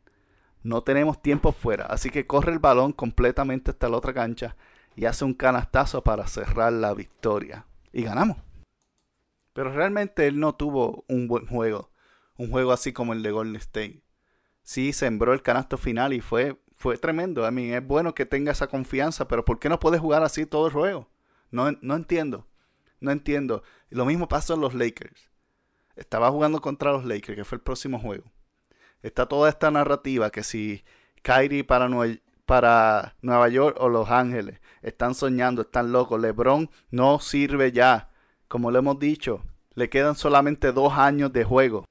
No 0.63 0.84
tenemos 0.84 1.22
tiempo 1.22 1.51
fuera, 1.51 1.86
así 1.86 2.10
que 2.10 2.25
corre 2.25 2.53
el 2.53 2.60
balón 2.60 2.93
completamente 2.93 3.72
hasta 3.72 3.89
la 3.89 3.98
otra 3.98 4.13
cancha 4.13 4.55
y 4.96 5.05
hace 5.05 5.25
un 5.25 5.34
canastazo 5.34 6.03
para 6.03 6.27
cerrar 6.27 6.72
la 6.74 6.93
victoria. 6.93 7.65
Y 7.91 8.03
ganamos. 8.03 8.38
Pero 9.53 9.72
realmente 9.72 10.27
él 10.27 10.39
no 10.39 10.55
tuvo 10.55 11.05
un 11.08 11.27
buen 11.27 11.46
juego. 11.46 11.91
Un 12.38 12.50
juego 12.50 12.72
así 12.72 12.93
como 12.93 13.13
el 13.13 13.22
de 13.22 13.32
Golden 13.32 13.55
State. 13.58 14.01
Sí, 14.63 14.93
sembró 14.93 15.34
el 15.34 15.41
canasto 15.41 15.77
final 15.77 16.13
y 16.13 16.22
fue, 16.22 16.60
fue 16.75 16.98
tremendo. 16.98 17.46
A 17.46 17.51
mí 17.51 17.72
es 17.72 17.86
bueno 17.86 18.15
que 18.15 18.25
tenga 18.25 18.51
esa 18.51 18.67
confianza, 18.67 19.28
pero 19.28 19.45
¿por 19.45 19.60
qué 19.60 19.69
no 19.69 19.80
puede 19.80 19.99
jugar 19.99 20.23
así 20.23 20.45
todo 20.45 20.67
el 20.67 20.73
juego? 20.73 21.10
No, 21.52 21.71
no 21.82 21.95
entiendo. 21.95 22.47
No 22.99 23.12
entiendo. 23.12 23.63
Lo 23.89 24.06
mismo 24.06 24.28
pasó 24.28 24.56
en 24.56 24.62
los 24.62 24.73
Lakers. 24.73 25.30
Estaba 25.95 26.32
jugando 26.32 26.62
contra 26.62 26.91
los 26.91 27.06
Lakers, 27.06 27.36
que 27.36 27.45
fue 27.45 27.58
el 27.58 27.62
próximo 27.62 27.99
juego. 27.99 28.25
Está 29.01 29.27
toda 29.27 29.49
esta 29.49 29.69
narrativa 29.69 30.29
que 30.29 30.43
si 30.43 30.84
Kyrie 31.21 31.63
para 31.63 31.88
Nueva, 31.89 32.15
para 32.45 33.15
Nueva 33.21 33.49
York 33.49 33.77
o 33.79 33.89
Los 33.89 34.10
Ángeles. 34.10 34.60
Están 34.82 35.15
soñando, 35.15 35.63
están 35.63 35.91
locos. 35.91 36.19
LeBron 36.19 36.69
no 36.91 37.19
sirve 37.19 37.71
ya. 37.71 38.10
Como 38.47 38.71
lo 38.71 38.79
hemos 38.79 38.99
dicho, 38.99 39.43
le 39.73 39.89
quedan 39.89 40.15
solamente 40.15 40.71
dos 40.71 40.93
años 40.93 41.32
de 41.34 41.43
juego. 41.43 41.86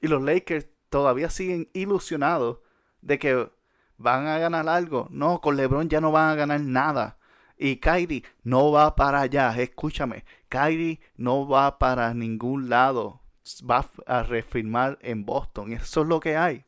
Y 0.00 0.08
los 0.08 0.22
Lakers 0.22 0.66
todavía 0.88 1.30
siguen 1.30 1.68
ilusionados 1.72 2.58
de 3.00 3.18
que 3.18 3.50
van 3.98 4.26
a 4.26 4.38
ganar 4.38 4.68
algo. 4.68 5.06
No, 5.10 5.40
con 5.40 5.56
LeBron 5.56 5.88
ya 5.88 6.00
no 6.00 6.10
van 6.10 6.30
a 6.30 6.34
ganar 6.34 6.60
nada. 6.60 7.18
Y 7.56 7.76
Kyrie 7.76 8.24
no 8.42 8.72
va 8.72 8.96
para 8.96 9.20
allá. 9.20 9.54
Escúchame, 9.56 10.24
Kyrie 10.48 11.00
no 11.16 11.46
va 11.46 11.78
para 11.78 12.12
ningún 12.14 12.68
lado. 12.68 13.21
Va 13.68 13.88
a 14.06 14.22
refirmar 14.22 14.98
en 15.02 15.24
Boston. 15.24 15.72
Eso 15.72 16.02
es 16.02 16.08
lo 16.08 16.20
que 16.20 16.36
hay. 16.36 16.64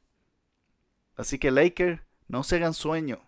Así 1.16 1.38
que 1.38 1.50
Lakers 1.50 2.00
no 2.28 2.42
se 2.42 2.56
hagan 2.56 2.74
sueño. 2.74 3.20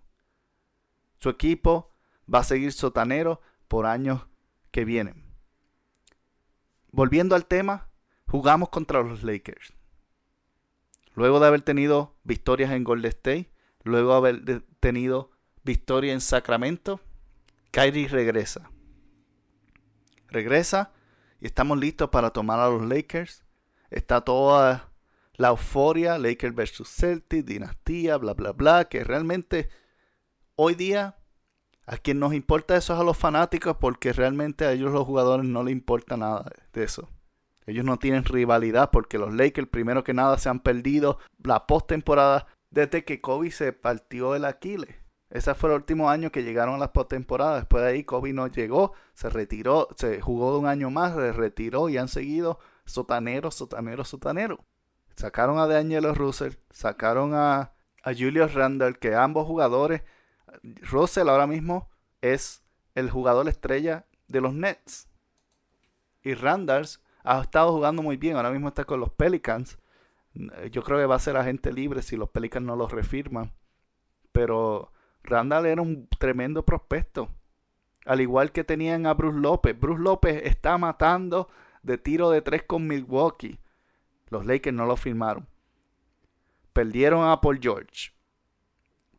Su 1.19 1.29
equipo 1.29 1.95
va 2.33 2.41
a 2.41 2.45
seguir 2.45 2.73
sotanero 2.73 3.41
por 3.69 3.87
años 3.87 4.27
que 4.71 4.85
vienen. 4.85 5.25
Volviendo 6.91 7.35
al 7.35 7.47
tema, 7.47 7.89
jugamos 8.27 8.71
contra 8.71 9.03
los 9.03 9.23
Lakers. 9.23 9.73
Luego 11.15 11.41
de 11.41 11.47
haber 11.47 11.63
tenido 11.63 12.17
victorias 12.25 12.73
en 12.73 12.85
Golden 12.85 13.09
State, 13.09 13.51
luego 13.85 14.11
de 14.11 14.17
haber 14.17 14.63
tenido 14.81 15.31
victoria 15.63 16.13
en 16.13 16.21
Sacramento, 16.21 17.01
Kyrie 17.71 18.09
regresa. 18.09 18.71
Regresa 20.29 20.93
y 21.41 21.47
estamos 21.47 21.79
listos 21.79 22.11
para 22.11 22.31
tomar 22.31 22.61
a 22.61 22.69
los 22.69 22.83
Lakers. 22.83 23.45
Está 23.91 24.23
toda 24.23 24.91
la 25.35 25.49
euforia, 25.49 26.19
Lakers 26.19 26.55
versus 26.55 26.89
Celtics, 26.89 27.47
dinastía, 27.47 28.17
bla, 28.17 28.35
bla, 28.35 28.53
bla, 28.53 28.87
que 28.87 29.05
realmente 29.05 29.69
hoy 30.57 30.75
día 30.75 31.17
a 31.87 31.99
quien 31.99 32.19
nos 32.19 32.35
importa 32.35 32.77
eso 32.77 32.95
es 32.95 33.01
a 33.01 33.05
los 33.05 33.17
fanáticos 33.17 33.77
porque 33.77 34.13
realmente 34.13 34.65
a 34.65 34.73
ellos 34.73 34.93
los 34.93 35.07
jugadores 35.07 35.47
no 35.47 35.63
les 35.63 35.73
importa 35.73 36.17
nada 36.17 36.51
de 36.73 36.85
eso. 36.85 37.09
Ellos 37.67 37.85
no 37.85 37.99
tienen 37.99 38.25
rivalidad 38.25 38.91
porque 38.91 39.19
los 39.19 39.35
Lakers 39.35 39.69
primero 39.69 40.05
que 40.05 40.15
nada 40.15 40.39
se 40.39 40.49
han 40.49 40.61
perdido 40.61 41.19
la 41.43 41.67
postemporada 41.67 42.47
desde 42.71 43.05
que 43.05 43.21
Kobe 43.21 43.51
se 43.51 43.73
partió 43.73 44.35
el 44.35 44.45
Aquiles. 44.45 44.97
Ese 45.31 45.55
fue 45.55 45.71
el 45.71 45.77
último 45.77 46.09
año 46.09 46.31
que 46.31 46.45
llegaron 46.45 46.77
a 46.77 46.79
las 46.79 46.91
postemporadas. 46.91 47.63
Después 47.63 47.83
de 47.83 47.91
ahí 47.91 48.05
Kobe 48.05 48.33
no 48.33 48.47
llegó, 48.47 48.93
se 49.15 49.29
retiró, 49.29 49.89
se 49.97 50.21
jugó 50.21 50.59
un 50.59 50.67
año 50.67 50.91
más, 50.91 51.15
se 51.15 51.33
retiró 51.33 51.89
y 51.89 51.99
han 51.99 52.09
seguido 52.09 52.59
sotanero, 52.85 53.51
sotanero, 53.51 54.05
sotanero. 54.05 54.65
Sacaron 55.17 55.59
a 55.59 55.67
Daniel 55.67 56.15
Russell, 56.15 56.55
sacaron 56.71 57.35
a, 57.35 57.73
a 58.03 58.15
Julius 58.17 58.55
Randall, 58.55 58.99
que 58.99 59.15
ambos 59.15 59.47
jugadores, 59.47 60.03
Russell 60.83 61.29
ahora 61.29 61.47
mismo 61.47 61.91
es 62.21 62.63
el 62.95 63.11
jugador 63.11 63.49
estrella 63.49 64.07
de 64.29 64.41
los 64.41 64.55
Nets. 64.55 65.09
Y 66.23 66.35
Randall 66.35 66.87
ha 67.25 67.41
estado 67.41 67.73
jugando 67.73 68.03
muy 68.03 68.17
bien, 68.17 68.37
ahora 68.37 68.51
mismo 68.51 68.69
está 68.69 68.85
con 68.85 69.01
los 69.01 69.11
Pelicans. 69.11 69.79
Yo 70.71 70.83
creo 70.83 70.99
que 70.99 71.07
va 71.07 71.17
a 71.17 71.21
ser 71.21 71.37
agente 71.37 71.73
libre 71.73 72.03
si 72.03 72.17
los 72.17 72.31
Pelicans 72.31 72.67
no 72.67 72.77
lo 72.77 72.89
refirman. 72.89 73.53
Pero 74.33 74.93
Randall 75.27 75.67
era 75.67 75.83
un 75.83 76.09
tremendo 76.19 76.65
prospecto. 76.65 77.29
Al 78.05 78.21
igual 78.21 78.53
que 78.53 78.65
tenían 78.65 79.07
a 79.07 79.15
Bruce 79.15 79.39
López. 79.39 79.79
Bruce 79.79 80.01
López 80.01 80.43
está 80.45 80.79
matando 80.79 81.49
de 81.83 81.99
tiro 81.99 82.31
de 82.31 82.43
tres 82.43 82.63
con 82.63 82.87
Milwaukee. 82.87 83.59
Los 84.29 84.47
Lakers 84.47 84.77
no 84.77 84.87
lo 84.87 84.97
firmaron. 84.97 85.47
Perdieron 86.73 87.29
a 87.29 87.41
Paul 87.41 87.59
George. 87.61 88.13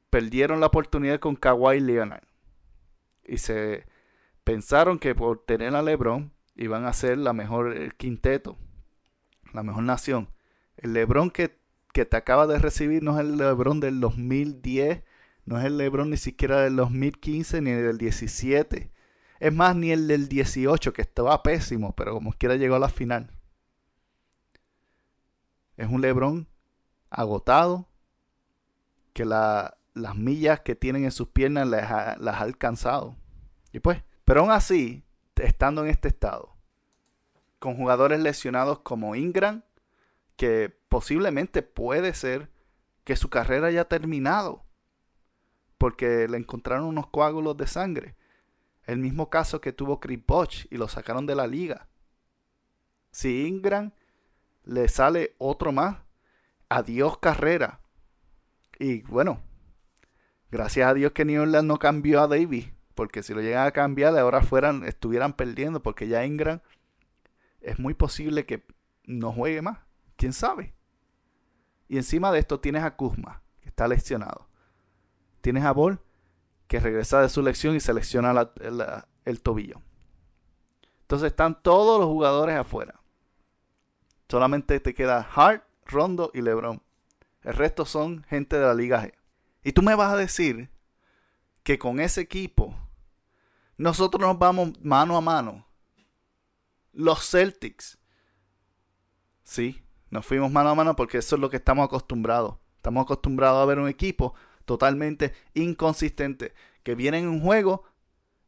Perdieron 0.09 0.59
la 0.59 0.67
oportunidad 0.67 1.19
con 1.19 1.35
Kawhi 1.35 1.79
Leonard. 1.79 2.23
Y 3.25 3.37
se 3.37 3.85
pensaron 4.43 4.99
que 4.99 5.13
por 5.15 5.43
tener 5.43 5.75
a 5.75 5.81
LeBron 5.81 6.31
iban 6.55 6.85
a 6.85 6.93
ser 6.93 7.17
la 7.17 7.33
mejor 7.33 7.95
quinteto, 7.95 8.57
la 9.53 9.63
mejor 9.63 9.83
nación. 9.83 10.29
El 10.77 10.93
LeBron 10.93 11.29
que, 11.29 11.57
que 11.93 12.05
te 12.05 12.15
acaba 12.15 12.47
de 12.47 12.59
recibir 12.59 13.03
no 13.03 13.19
es 13.19 13.25
el 13.25 13.37
LeBron 13.37 13.79
del 13.79 13.99
2010, 13.99 15.03
no 15.47 15.57
es 15.57 15.63
el 15.63 15.77
LeBron 15.77 16.09
ni 16.09 16.17
siquiera 16.17 16.59
del 16.59 16.75
2015 16.75 17.61
ni 17.61 17.71
del 17.71 17.97
17. 17.97 18.91
Es 19.39 19.53
más, 19.53 19.77
ni 19.77 19.91
el 19.91 20.09
del 20.09 20.27
18, 20.27 20.91
que 20.91 21.01
estaba 21.01 21.41
pésimo, 21.41 21.95
pero 21.95 22.13
como 22.13 22.33
quiera 22.33 22.57
llegó 22.57 22.75
a 22.75 22.79
la 22.79 22.89
final. 22.89 23.31
Es 25.77 25.87
un 25.87 26.01
Lebron 26.01 26.49
agotado, 27.09 27.87
que 29.13 29.23
las 29.23 29.71
millas 30.15 30.59
que 30.59 30.75
tienen 30.75 31.05
en 31.05 31.11
sus 31.11 31.29
piernas 31.29 31.65
las 31.65 31.91
ha, 31.91 32.17
las 32.17 32.35
ha 32.35 32.41
alcanzado. 32.41 33.15
Y 33.71 33.79
pues, 33.79 34.03
pero 34.25 34.41
aún 34.41 34.51
así, 34.51 35.05
estando 35.37 35.85
en 35.85 35.89
este 35.89 36.09
estado, 36.09 36.57
con 37.59 37.77
jugadores 37.77 38.19
lesionados 38.19 38.79
como 38.79 39.15
Ingram, 39.15 39.63
que 40.35 40.77
posiblemente 40.89 41.61
puede 41.61 42.13
ser 42.13 42.51
que 43.05 43.15
su 43.15 43.29
carrera 43.29 43.67
haya 43.67 43.85
terminado. 43.85 44.66
Porque 45.77 46.27
le 46.27 46.37
encontraron 46.37 46.85
unos 46.85 47.07
coágulos 47.07 47.57
de 47.57 47.67
sangre. 47.67 48.15
El 48.83 48.99
mismo 48.99 49.29
caso 49.29 49.61
que 49.61 49.73
tuvo 49.73 49.99
Chris 49.99 50.19
Bosch 50.25 50.65
y 50.69 50.77
lo 50.77 50.87
sacaron 50.87 51.25
de 51.25 51.35
la 51.35 51.47
liga. 51.47 51.87
Si 53.11 53.47
Ingram 53.47 53.91
le 54.63 54.87
sale 54.87 55.35
otro 55.37 55.71
más, 55.71 55.97
adiós 56.69 57.17
carrera. 57.19 57.81
Y 58.79 59.01
bueno, 59.03 59.41
gracias 60.51 60.87
a 60.87 60.93
Dios 60.93 61.11
que 61.11 61.25
New 61.25 61.41
Orleans 61.41 61.65
no 61.65 61.79
cambió 61.79 62.21
a 62.21 62.27
Davis, 62.27 62.71
porque 62.95 63.23
si 63.23 63.33
lo 63.33 63.41
llegan 63.41 63.65
a 63.65 63.71
cambiar, 63.71 64.17
ahora 64.17 64.41
fueran, 64.41 64.83
estuvieran 64.83 65.33
perdiendo, 65.33 65.81
porque 65.81 66.07
ya 66.07 66.25
Ingram 66.25 66.61
es 67.61 67.79
muy 67.79 67.93
posible 67.93 68.45
que 68.45 68.65
no 69.03 69.31
juegue 69.31 69.61
más. 69.61 69.79
¿Quién 70.15 70.33
sabe? 70.33 70.73
Y 71.87 71.97
encima 71.97 72.31
de 72.31 72.39
esto 72.39 72.59
tienes 72.59 72.83
a 72.83 72.95
Kuzma, 72.95 73.41
que 73.61 73.69
está 73.69 73.87
lesionado. 73.87 74.46
Tienes 75.47 75.63
a 75.63 75.71
Ball, 75.71 76.01
que 76.67 76.81
regresa 76.81 77.21
de 77.21 77.29
su 77.29 77.41
lección 77.41 77.73
y 77.73 77.79
selecciona 77.79 78.51
el 79.23 79.41
tobillo. 79.41 79.81
Entonces 81.03 81.27
están 81.27 81.63
todos 81.63 82.01
los 82.01 82.09
jugadores 82.09 82.57
afuera. 82.57 82.99
Solamente 84.27 84.81
te 84.81 84.93
queda 84.93 85.25
Hart, 85.33 85.63
Rondo 85.85 86.31
y 86.33 86.41
LeBron. 86.41 86.83
El 87.43 87.53
resto 87.53 87.85
son 87.85 88.25
gente 88.25 88.59
de 88.59 88.65
la 88.65 88.73
Liga 88.73 89.01
G. 89.01 89.13
Y 89.63 89.71
tú 89.71 89.81
me 89.83 89.95
vas 89.95 90.11
a 90.11 90.17
decir 90.17 90.69
que 91.63 91.79
con 91.79 92.01
ese 92.01 92.19
equipo 92.19 92.75
nosotros 93.77 94.19
nos 94.19 94.37
vamos 94.37 94.73
mano 94.81 95.15
a 95.15 95.21
mano. 95.21 95.65
Los 96.91 97.25
Celtics. 97.25 97.97
Sí, 99.45 99.81
nos 100.09 100.25
fuimos 100.25 100.51
mano 100.51 100.71
a 100.71 100.75
mano 100.75 100.97
porque 100.97 101.19
eso 101.19 101.35
es 101.37 101.39
lo 101.39 101.49
que 101.49 101.55
estamos 101.55 101.85
acostumbrados. 101.85 102.57
Estamos 102.75 103.03
acostumbrados 103.03 103.63
a 103.63 103.65
ver 103.65 103.79
un 103.79 103.87
equipo 103.87 104.35
totalmente 104.67 105.33
inconsistente 105.55 106.53
que 106.83 106.93
vienen 106.93 107.23
en 107.23 107.29
un 107.31 107.41
juego, 107.41 107.85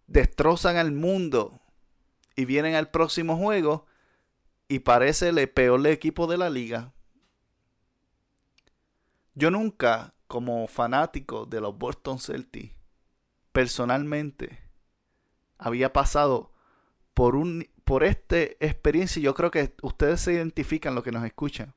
destrozan 0.06 0.78
al 0.78 0.92
mundo 0.92 1.60
y 2.36 2.46
vienen 2.46 2.76
al 2.76 2.92
próximo 2.92 3.38
juego 3.38 3.88
y 4.68 4.80
parece 4.80 5.30
el 5.30 5.50
peor 5.50 5.88
equipo 5.88 6.28
de 6.28 6.38
la 6.38 6.52
liga. 6.52 6.94
Yo 9.34 9.50
nunca, 9.50 10.14
como 10.28 10.68
fanático 10.68 11.46
de 11.46 11.62
los 11.62 11.78
Boston 11.78 12.20
Celtics, 12.20 12.76
personalmente 13.52 14.60
había 15.58 15.92
pasado 15.94 16.52
por 17.14 17.36
un 17.36 17.68
por 17.86 18.04
esta 18.04 18.40
experiencia, 18.40 19.20
yo 19.20 19.34
creo 19.34 19.50
que 19.50 19.74
ustedes 19.82 20.22
se 20.22 20.34
identifican 20.34 20.94
lo 20.94 21.02
que 21.02 21.12
nos 21.12 21.26
escuchan, 21.26 21.74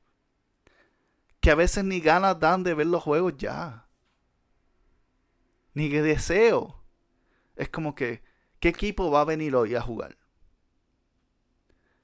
que 1.39 1.49
a 1.49 1.55
veces 1.55 1.83
ni 1.83 1.99
ganas 2.01 2.39
dan 2.39 2.63
de 2.63 2.75
ver 2.75 2.85
los 2.85 3.01
juegos 3.01 3.33
ya. 3.35 3.82
Ni 5.73 5.89
que 5.89 6.01
deseo. 6.01 6.83
Es 7.55 7.69
como 7.69 7.95
que, 7.95 8.23
¿qué 8.59 8.69
equipo 8.69 9.11
va 9.11 9.21
a 9.21 9.25
venir 9.25 9.55
hoy 9.55 9.75
a 9.75 9.81
jugar? 9.81 10.17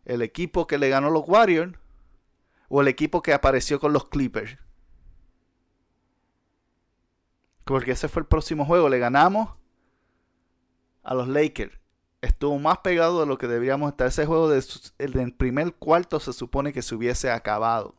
¿El 0.05 0.21
equipo 0.21 0.67
que 0.67 0.77
le 0.77 0.89
ganó 0.89 1.09
los 1.09 1.27
Warriors? 1.27 1.77
¿O 2.67 2.81
el 2.81 2.87
equipo 2.87 3.21
que 3.21 3.33
apareció 3.33 3.79
con 3.79 3.93
los 3.93 4.09
Clippers? 4.09 4.57
Porque 7.65 7.91
ese 7.91 8.07
fue 8.07 8.21
el 8.21 8.27
próximo 8.27 8.65
juego. 8.65 8.89
Le 8.89 8.99
ganamos 8.99 9.55
a 11.03 11.13
los 11.13 11.27
Lakers 11.27 11.79
estuvo 12.21 12.57
más 12.59 12.79
pegado 12.79 13.21
de 13.21 13.25
lo 13.25 13.37
que 13.37 13.47
deberíamos 13.47 13.91
estar. 13.91 14.07
Ese 14.07 14.25
juego 14.25 14.49
del 14.49 15.33
primer 15.33 15.73
cuarto 15.75 16.19
se 16.19 16.33
supone 16.33 16.73
que 16.73 16.81
se 16.81 16.95
hubiese 16.95 17.31
acabado. 17.31 17.95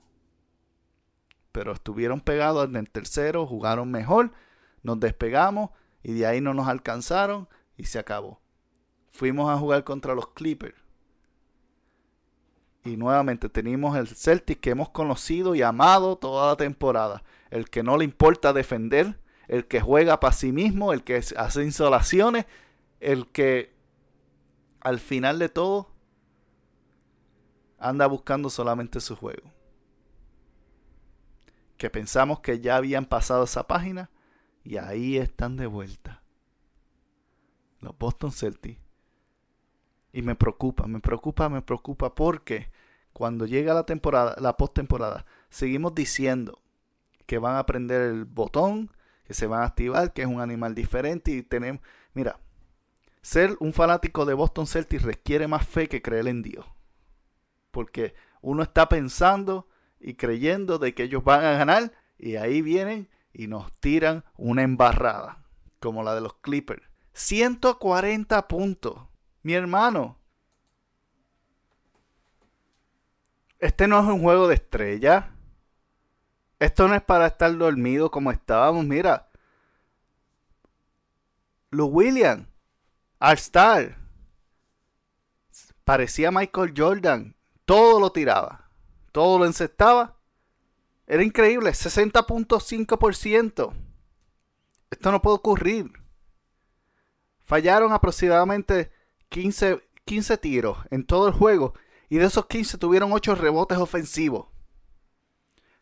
Pero 1.53 1.73
estuvieron 1.73 2.21
pegados 2.21 2.69
en 2.69 2.77
el 2.77 2.91
tercero, 2.91 3.47
jugaron 3.47 3.91
mejor, 3.91 4.33
nos 4.83 5.01
despegamos 5.01 5.71
y 6.03 6.13
de 6.15 6.27
ahí 6.27 6.41
no 6.41 6.55
nos 6.55 6.69
alcanzaron 6.69 7.49
y 7.77 7.85
se 7.85 7.99
acabó. 7.99 8.41
Fuimos 9.11 9.51
a 9.51 9.59
jugar 9.59 9.85
contra 9.85 10.15
los 10.15 10.29
Clippers. 10.29 10.77
Y 12.85 12.97
nuevamente 12.97 13.49
tenemos 13.49 13.97
el 13.97 14.09
Celtic 14.09 14.61
que 14.61 14.71
hemos 14.71 14.89
conocido 14.89 15.55
y 15.55 15.63
amado 15.63 16.17
toda 16.17 16.49
la 16.49 16.57
temporada. 16.57 17.23
El 17.51 17.69
que 17.69 17.83
no 17.83 17.99
le 17.99 18.05
importa 18.05 18.53
defender, 18.53 19.21
el 19.49 19.67
que 19.67 19.81
juega 19.81 20.21
para 20.21 20.33
sí 20.33 20.53
mismo, 20.53 20.93
el 20.93 21.05
que 21.05 21.17
hace 21.37 21.65
insolaciones, 21.65 22.47
el 23.01 23.27
que 23.27 23.75
al 24.81 24.99
final 24.99 25.39
de 25.39 25.49
todo, 25.49 25.91
anda 27.79 28.07
buscando 28.07 28.51
solamente 28.51 29.01
su 29.01 29.17
juego. 29.17 29.51
Que 31.77 31.91
pensamos 31.91 32.41
que 32.41 32.61
ya 32.61 32.77
habían 32.77 33.07
pasado 33.07 33.45
esa 33.45 33.67
página 33.67 34.11
y 34.71 34.79
ahí 34.79 35.17
están 35.17 35.57
de 35.57 35.67
vuelta. 35.67 36.23
Los 37.81 37.99
Boston 37.99 38.31
Celtics. 38.31 38.81
Y 40.13 40.23
me 40.23 40.37
preocupa, 40.37 40.87
me 40.87 41.01
preocupa, 41.01 41.49
me 41.49 41.61
preocupa 41.61 42.15
porque 42.15 42.71
cuando 43.13 43.47
llega 43.47 43.75
la 43.75 43.85
temporada, 43.85 44.37
la 44.39 44.57
postemporada, 44.57 45.27
seguimos 45.49 45.97
diciendo 45.97 46.63
que 47.27 47.39
van 47.39 47.57
a 47.57 47.67
prender 47.67 48.01
el 48.03 48.27
botón, 48.27 48.93
que 49.25 49.35
se 49.35 49.49
van 49.49 49.63
a 49.63 49.67
activar, 49.67 50.13
que 50.13 50.23
es 50.23 50.29
un 50.29 50.41
animal 50.41 50.77
diferente 50.77 51.33
y 51.33 51.43
tenemos, 51.43 51.83
mira, 52.15 52.39
ser 53.23 53.57
un 53.59 53.73
fanático 53.73 54.25
de 54.25 54.35
Boston 54.35 54.69
Celtics 54.69 55.03
requiere 55.03 55.49
más 55.49 55.67
fe 55.67 55.89
que 55.89 56.01
creer 56.01 56.29
en 56.29 56.43
Dios. 56.43 56.65
Porque 57.73 58.15
uno 58.41 58.63
está 58.63 58.89
pensando 58.89 59.67
y 59.99 60.15
creyendo 60.15 60.79
de 60.79 60.95
que 60.95 61.03
ellos 61.03 61.25
van 61.25 61.45
a 61.45 61.59
ganar 61.59 61.93
y 62.19 62.37
ahí 62.37 62.63
vienen 62.63 63.09
y 63.33 63.47
nos 63.47 63.73
tiran 63.81 64.25
una 64.37 64.63
embarrada, 64.63 65.45
como 65.79 66.03
la 66.03 66.15
de 66.15 66.21
los 66.21 66.35
Clippers. 66.35 66.83
140 67.13 68.49
puntos. 68.49 68.99
Mi 69.43 69.55
hermano. 69.55 70.19
Este 73.59 73.87
no 73.87 74.01
es 74.01 74.07
un 74.07 74.23
juego 74.23 74.49
de 74.49 74.55
estrella. 74.55 75.35
Esto 76.59 76.89
no 76.89 76.95
es 76.95 77.03
para 77.03 77.27
estar 77.27 77.57
dormido 77.57 78.11
como 78.11 78.31
estábamos. 78.31 78.85
Mira. 78.85 79.29
Lou 81.71 81.87
Williams 81.89 82.47
All 83.19 83.35
Star. 83.35 83.99
Parecía 85.85 86.31
Michael 86.31 86.73
Jordan. 86.77 87.37
Todo 87.65 88.01
lo 88.01 88.13
tiraba. 88.13 88.71
Todo 89.13 89.39
lo 89.39 89.47
encestaba. 89.47 90.20
Era 91.11 91.23
increíble. 91.25 91.73
60.5%. 91.73 93.73
Esto 94.91 95.11
no 95.11 95.21
puede 95.21 95.37
ocurrir. 95.37 95.91
Fallaron 97.41 97.93
aproximadamente 97.93 98.93
15, 99.29 99.83
15 100.05 100.39
tiros 100.39 100.79
en 100.93 101.05
todo 101.05 101.27
el 101.27 101.35
juego. 101.35 101.75
Y 102.09 102.19
de 102.19 102.27
esos 102.27 102.47
15 102.47 102.79
tuvieron 102.79 103.13
8 103.13 103.35
rebotes 103.35 103.79
ofensivos. 103.79 104.47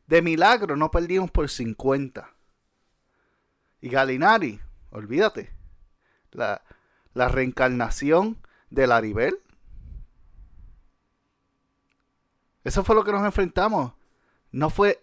De 0.07 0.23
milagro 0.23 0.77
no 0.77 0.91
perdimos 0.91 1.31
por 1.31 1.51
50. 1.51 2.35
Y 3.83 3.91
Galinari, 3.91 4.63
olvídate. 4.93 5.53
La, 6.31 6.63
la 7.13 7.29
reencarnación 7.29 8.39
de 8.71 8.87
Laribel. 8.87 9.39
Eso 12.65 12.83
fue 12.83 12.95
lo 12.95 13.05
que 13.05 13.13
nos 13.13 13.27
enfrentamos. 13.27 13.93
No 14.53 14.71
fue. 14.71 14.99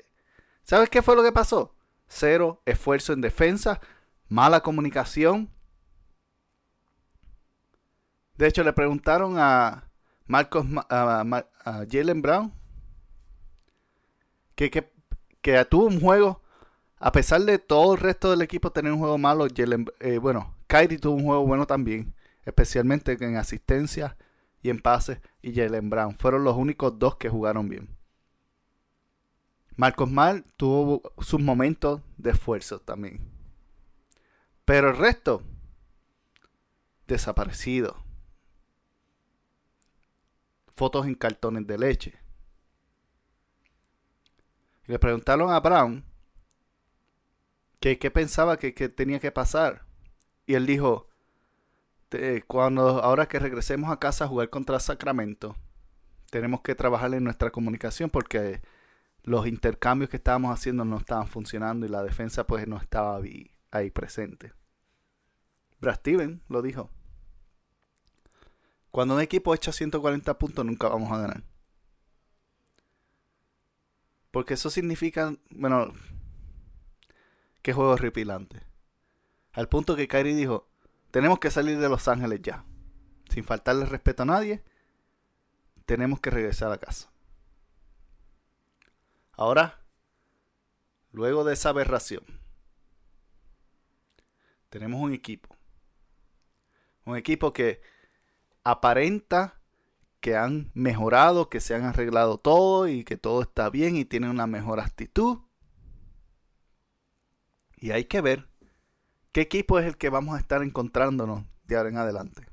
¿Sabes 0.65 0.89
qué 0.89 1.03
fue 1.03 1.15
lo 1.15 1.21
que 1.21 1.31
pasó? 1.31 1.75
Cero 2.07 2.61
esfuerzo 2.65 3.13
en 3.13 3.21
defensa, 3.21 3.79
mala 4.27 4.61
comunicación. 4.61 5.51
De 8.35 8.47
hecho, 8.47 8.63
le 8.63 8.73
preguntaron 8.73 9.35
a 9.37 9.91
Marcos, 10.25 10.65
a, 10.89 11.23
Jalen 11.89 12.21
Brown 12.21 12.51
que, 14.55 14.71
que, 14.71 15.65
tuvo 15.65 15.85
un 15.85 16.01
juego, 16.01 16.41
a 16.97 17.11
pesar 17.11 17.41
de 17.41 17.59
todo 17.59 17.93
el 17.93 17.99
resto 17.99 18.31
del 18.31 18.41
equipo 18.41 18.71
tener 18.71 18.91
un 18.91 18.99
juego 18.99 19.19
malo, 19.19 19.47
Jalen, 19.55 19.85
eh, 19.99 20.17
bueno, 20.17 20.55
Kyrie 20.65 20.97
tuvo 20.97 21.15
un 21.15 21.25
juego 21.25 21.45
bueno 21.45 21.67
también, 21.67 22.15
especialmente 22.43 23.15
en 23.19 23.37
asistencia 23.37 24.17
y 24.63 24.71
en 24.71 24.79
pases. 24.79 25.19
Y 25.43 25.53
Jalen 25.53 25.91
Brown 25.91 26.15
fueron 26.17 26.43
los 26.43 26.55
únicos 26.55 26.97
dos 26.97 27.17
que 27.17 27.29
jugaron 27.29 27.69
bien. 27.69 27.95
Marcos 29.77 30.09
Mal 30.09 30.45
tuvo 30.57 31.01
sus 31.19 31.41
momentos 31.41 32.01
de 32.17 32.31
esfuerzo 32.31 32.79
también. 32.79 33.19
Pero 34.63 34.89
el 34.89 34.97
resto, 34.97 35.43
desaparecido. 37.07 38.03
Fotos 40.75 41.05
en 41.05 41.15
cartones 41.15 41.67
de 41.67 41.77
leche. 41.77 42.13
le 44.87 44.99
preguntaron 44.99 45.51
a 45.51 45.59
Brown 45.59 46.03
qué 47.79 48.11
pensaba 48.11 48.57
que 48.57 48.71
tenía 48.71 49.19
que 49.19 49.31
pasar. 49.31 49.85
Y 50.47 50.55
él 50.55 50.65
dijo, 50.65 51.09
cuando 52.47 53.03
ahora 53.03 53.27
que 53.27 53.39
regresemos 53.39 53.91
a 53.91 53.99
casa 53.99 54.25
a 54.25 54.27
jugar 54.27 54.49
contra 54.49 54.79
Sacramento, 54.79 55.55
tenemos 56.29 56.61
que 56.61 56.75
trabajar 56.75 57.13
en 57.13 57.23
nuestra 57.23 57.51
comunicación 57.51 58.09
porque 58.09 58.61
los 59.25 59.47
intercambios 59.47 60.09
que 60.11 60.17
estábamos 60.17 60.53
haciendo 60.53 60.85
no 60.85 60.97
estaban 60.97 61.27
funcionando 61.27 61.85
y 61.85 61.89
la 61.89 62.03
defensa 62.03 62.45
pues 62.45 62.67
no 62.67 62.77
estaba 62.77 63.19
ahí 63.71 63.91
presente. 63.91 64.53
Brad 65.81 65.95
Steven 65.95 66.43
lo 66.47 66.61
dijo. 66.61 66.91
Cuando 68.91 69.15
un 69.15 69.21
equipo 69.21 69.55
echa 69.55 69.71
140 69.71 70.37
puntos 70.37 70.63
nunca 70.63 70.89
vamos 70.89 71.11
a 71.11 71.17
ganar. 71.17 71.43
Porque 74.29 74.53
eso 74.53 74.69
significa, 74.69 75.35
bueno, 75.49 75.91
que 77.63 77.73
juego 77.73 77.91
horripilante. 77.91 78.61
Al 79.53 79.67
punto 79.67 79.95
que 79.95 80.07
Kyrie 80.07 80.35
dijo, 80.35 80.69
tenemos 81.09 81.39
que 81.39 81.49
salir 81.49 81.79
de 81.79 81.89
Los 81.89 82.07
Ángeles 82.07 82.41
ya. 82.43 82.63
Sin 83.29 83.43
faltarle 83.43 83.85
respeto 83.85 84.21
a 84.21 84.27
nadie, 84.27 84.63
tenemos 85.87 86.19
que 86.19 86.29
regresar 86.29 86.71
a 86.71 86.77
casa. 86.77 87.09
Ahora, 89.37 89.81
luego 91.11 91.43
de 91.43 91.53
esa 91.53 91.69
aberración, 91.69 92.23
tenemos 94.69 95.01
un 95.01 95.13
equipo. 95.13 95.55
Un 97.05 97.17
equipo 97.17 97.53
que 97.53 97.81
aparenta 98.63 99.59
que 100.19 100.35
han 100.35 100.71
mejorado, 100.73 101.49
que 101.49 101.59
se 101.59 101.75
han 101.75 101.83
arreglado 101.83 102.39
todo 102.39 102.87
y 102.87 103.03
que 103.03 103.15
todo 103.15 103.41
está 103.43 103.69
bien 103.69 103.95
y 103.95 104.05
tienen 104.05 104.31
una 104.31 104.47
mejor 104.47 104.79
actitud. 104.79 105.39
Y 107.77 107.91
hay 107.91 108.05
que 108.05 108.21
ver 108.21 108.47
qué 109.31 109.41
equipo 109.41 109.77
es 109.77 109.85
el 109.85 109.97
que 109.97 110.09
vamos 110.09 110.35
a 110.35 110.39
estar 110.39 110.63
encontrándonos 110.63 111.43
de 111.65 111.77
ahora 111.77 111.89
en 111.89 111.97
adelante. 111.97 112.47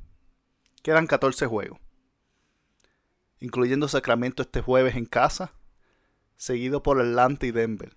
Quedan 0.82 1.06
14 1.06 1.46
juegos, 1.46 1.78
incluyendo 3.40 3.88
Sacramento 3.88 4.42
este 4.42 4.60
jueves 4.60 4.96
en 4.96 5.06
casa, 5.06 5.54
seguido 6.42 6.82
por 6.82 7.00
Atlanta 7.00 7.46
y 7.46 7.52
Denver. 7.52 7.96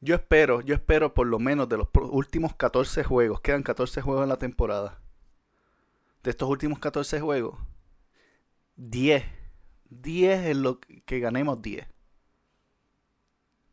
Yo 0.00 0.14
espero, 0.14 0.62
yo 0.62 0.74
espero 0.74 1.12
por 1.12 1.26
lo 1.26 1.38
menos 1.38 1.68
de 1.68 1.76
los 1.76 1.88
últimos 2.10 2.56
14 2.56 3.04
juegos, 3.04 3.42
quedan 3.42 3.62
14 3.62 4.00
juegos 4.00 4.22
en 4.22 4.30
la 4.30 4.38
temporada 4.38 4.98
de 6.22 6.30
estos 6.30 6.48
últimos 6.48 6.78
14 6.78 7.20
juegos, 7.20 7.58
10. 8.76 9.24
10 9.90 10.46
es 10.46 10.56
lo 10.56 10.80
que 10.80 11.20
ganemos 11.20 11.60
10. 11.60 11.86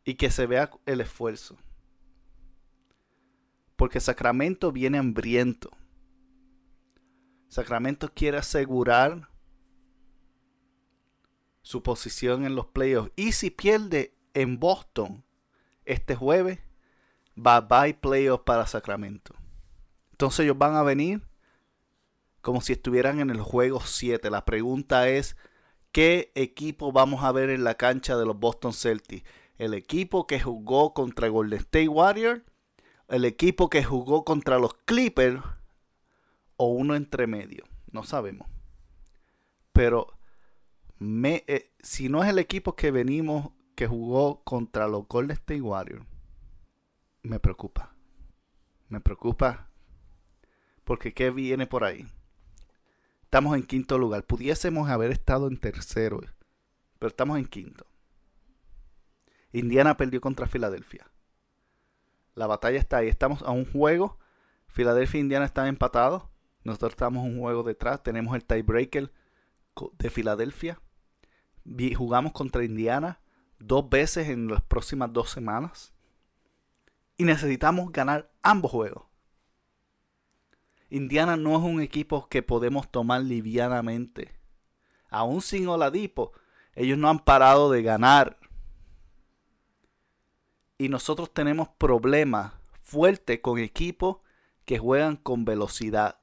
Y 0.04 0.14
que 0.16 0.30
se 0.30 0.46
vea 0.46 0.70
el 0.84 1.00
esfuerzo. 1.00 1.56
Porque 3.76 4.00
Sacramento 4.00 4.70
viene 4.70 4.98
hambriento. 4.98 5.70
Sacramento 7.48 8.12
quiere 8.12 8.36
asegurar 8.36 9.30
su 11.66 11.82
posición 11.82 12.46
en 12.46 12.54
los 12.54 12.66
playoffs. 12.66 13.10
Y 13.16 13.32
si 13.32 13.50
pierde 13.50 14.14
en 14.34 14.60
Boston 14.60 15.24
este 15.84 16.14
jueves, 16.14 16.60
bye 17.34 17.60
bye 17.68 17.92
playoffs 17.92 18.44
para 18.44 18.68
Sacramento. 18.68 19.34
Entonces 20.12 20.44
ellos 20.44 20.56
van 20.56 20.76
a 20.76 20.84
venir 20.84 21.26
como 22.40 22.60
si 22.60 22.74
estuvieran 22.74 23.18
en 23.18 23.30
el 23.30 23.40
juego 23.40 23.80
7. 23.80 24.30
La 24.30 24.44
pregunta 24.44 25.08
es, 25.08 25.36
¿qué 25.90 26.30
equipo 26.36 26.92
vamos 26.92 27.24
a 27.24 27.32
ver 27.32 27.50
en 27.50 27.64
la 27.64 27.74
cancha 27.74 28.16
de 28.16 28.26
los 28.26 28.38
Boston 28.38 28.72
Celtics? 28.72 29.28
¿El 29.58 29.74
equipo 29.74 30.28
que 30.28 30.38
jugó 30.38 30.94
contra 30.94 31.26
Golden 31.26 31.58
State 31.58 31.88
Warriors? 31.88 32.42
¿El 33.08 33.24
equipo 33.24 33.70
que 33.70 33.82
jugó 33.82 34.24
contra 34.24 34.60
los 34.60 34.74
Clippers? 34.84 35.42
¿O 36.58 36.68
uno 36.68 36.94
entre 36.94 37.26
medio? 37.26 37.64
No 37.90 38.04
sabemos. 38.04 38.46
Pero 39.72 40.15
me, 40.98 41.44
eh, 41.46 41.72
si 41.80 42.08
no 42.08 42.22
es 42.22 42.30
el 42.30 42.38
equipo 42.38 42.76
que 42.76 42.90
venimos, 42.90 43.52
que 43.74 43.86
jugó 43.86 44.42
contra 44.44 44.88
los 44.88 45.06
Golden 45.06 45.36
State 45.36 45.60
Warriors, 45.60 46.06
me 47.22 47.38
preocupa. 47.38 47.94
Me 48.88 49.00
preocupa 49.00 49.68
porque 50.84 51.12
¿qué 51.12 51.30
viene 51.30 51.66
por 51.66 51.84
ahí? 51.84 52.06
Estamos 53.22 53.56
en 53.56 53.64
quinto 53.64 53.98
lugar. 53.98 54.24
Pudiésemos 54.24 54.88
haber 54.88 55.10
estado 55.10 55.48
en 55.48 55.58
tercero, 55.58 56.20
pero 56.98 57.08
estamos 57.08 57.38
en 57.38 57.46
quinto. 57.46 57.86
Indiana 59.52 59.96
perdió 59.96 60.20
contra 60.20 60.46
Filadelfia. 60.46 61.10
La 62.34 62.46
batalla 62.46 62.78
está 62.78 62.98
ahí. 62.98 63.08
Estamos 63.08 63.42
a 63.42 63.50
un 63.50 63.64
juego. 63.64 64.18
Filadelfia 64.68 65.18
e 65.18 65.22
Indiana 65.22 65.44
están 65.44 65.66
empatados. 65.66 66.24
Nosotros 66.62 66.92
estamos 66.92 67.24
un 67.24 67.40
juego 67.40 67.62
detrás. 67.62 68.02
Tenemos 68.02 68.34
el 68.36 68.44
tiebreaker 68.44 69.12
de 69.98 70.10
Filadelfia. 70.10 70.80
Jugamos 71.96 72.32
contra 72.32 72.64
Indiana 72.64 73.20
dos 73.58 73.88
veces 73.88 74.28
en 74.28 74.48
las 74.48 74.62
próximas 74.62 75.12
dos 75.12 75.30
semanas. 75.30 75.92
Y 77.16 77.24
necesitamos 77.24 77.90
ganar 77.92 78.30
ambos 78.42 78.70
juegos. 78.70 79.04
Indiana 80.90 81.36
no 81.36 81.56
es 81.56 81.64
un 81.64 81.80
equipo 81.80 82.28
que 82.28 82.42
podemos 82.42 82.90
tomar 82.90 83.22
livianamente. 83.22 84.38
Aún 85.08 85.40
sin 85.40 85.66
Oladipo, 85.68 86.32
ellos 86.74 86.98
no 86.98 87.08
han 87.08 87.18
parado 87.18 87.70
de 87.70 87.82
ganar. 87.82 88.38
Y 90.78 90.88
nosotros 90.88 91.32
tenemos 91.32 91.68
problemas 91.68 92.52
fuertes 92.82 93.40
con 93.40 93.58
equipos 93.58 94.18
que 94.64 94.78
juegan 94.78 95.16
con 95.16 95.44
velocidad. 95.44 96.20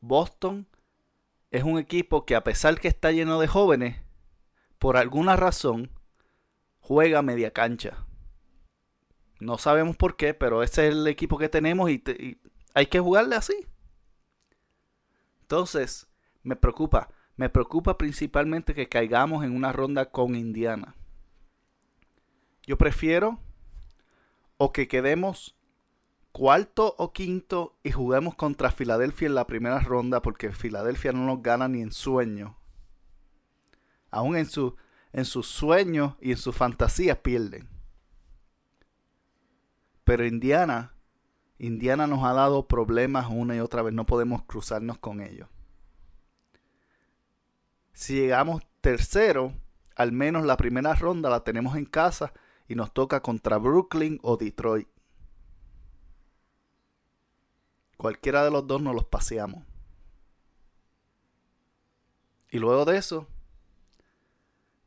Boston 0.00 0.68
es 1.50 1.64
un 1.64 1.78
equipo 1.78 2.24
que 2.24 2.36
a 2.36 2.44
pesar 2.44 2.80
que 2.80 2.88
está 2.88 3.10
lleno 3.10 3.40
de 3.40 3.48
jóvenes, 3.48 4.05
por 4.78 4.96
alguna 4.96 5.36
razón 5.36 5.90
juega 6.80 7.22
media 7.22 7.52
cancha. 7.52 8.06
No 9.40 9.58
sabemos 9.58 9.96
por 9.96 10.16
qué, 10.16 10.34
pero 10.34 10.62
ese 10.62 10.88
es 10.88 10.94
el 10.94 11.06
equipo 11.06 11.38
que 11.38 11.48
tenemos 11.48 11.90
y, 11.90 12.02
y 12.06 12.38
hay 12.74 12.86
que 12.86 13.00
jugarle 13.00 13.36
así. 13.36 13.66
Entonces, 15.42 16.06
me 16.42 16.56
preocupa. 16.56 17.08
Me 17.36 17.50
preocupa 17.50 17.98
principalmente 17.98 18.74
que 18.74 18.88
caigamos 18.88 19.44
en 19.44 19.54
una 19.54 19.72
ronda 19.72 20.10
con 20.10 20.34
Indiana. 20.34 20.94
Yo 22.66 22.78
prefiero 22.78 23.38
o 24.56 24.72
que 24.72 24.88
quedemos 24.88 25.54
cuarto 26.32 26.94
o 26.98 27.12
quinto 27.12 27.78
y 27.82 27.92
juguemos 27.92 28.34
contra 28.34 28.70
Filadelfia 28.70 29.26
en 29.26 29.34
la 29.34 29.46
primera 29.46 29.80
ronda 29.80 30.20
porque 30.20 30.52
Filadelfia 30.52 31.12
no 31.12 31.24
nos 31.24 31.42
gana 31.42 31.68
ni 31.68 31.80
en 31.82 31.92
sueño. 31.92 32.56
Aún 34.10 34.36
en, 34.36 34.46
su, 34.46 34.76
en 35.12 35.24
sus 35.24 35.46
sueños 35.46 36.14
y 36.20 36.32
en 36.32 36.36
sus 36.36 36.54
fantasías 36.54 37.18
pierden. 37.18 37.68
Pero 40.04 40.24
Indiana 40.24 40.96
Indiana 41.58 42.06
nos 42.06 42.22
ha 42.24 42.34
dado 42.34 42.68
problemas 42.68 43.28
una 43.30 43.56
y 43.56 43.60
otra 43.60 43.82
vez, 43.82 43.94
no 43.94 44.04
podemos 44.04 44.42
cruzarnos 44.42 44.98
con 44.98 45.20
ellos. 45.20 45.48
Si 47.92 48.14
llegamos 48.14 48.62
tercero, 48.82 49.54
al 49.94 50.12
menos 50.12 50.44
la 50.44 50.58
primera 50.58 50.94
ronda 50.94 51.30
la 51.30 51.44
tenemos 51.44 51.76
en 51.76 51.86
casa 51.86 52.34
y 52.68 52.74
nos 52.74 52.92
toca 52.92 53.20
contra 53.22 53.56
Brooklyn 53.56 54.18
o 54.22 54.36
Detroit. 54.36 54.88
Cualquiera 57.96 58.44
de 58.44 58.50
los 58.50 58.66
dos 58.66 58.82
nos 58.82 58.94
los 58.94 59.06
paseamos. 59.06 59.64
Y 62.50 62.58
luego 62.58 62.84
de 62.84 62.98
eso, 62.98 63.26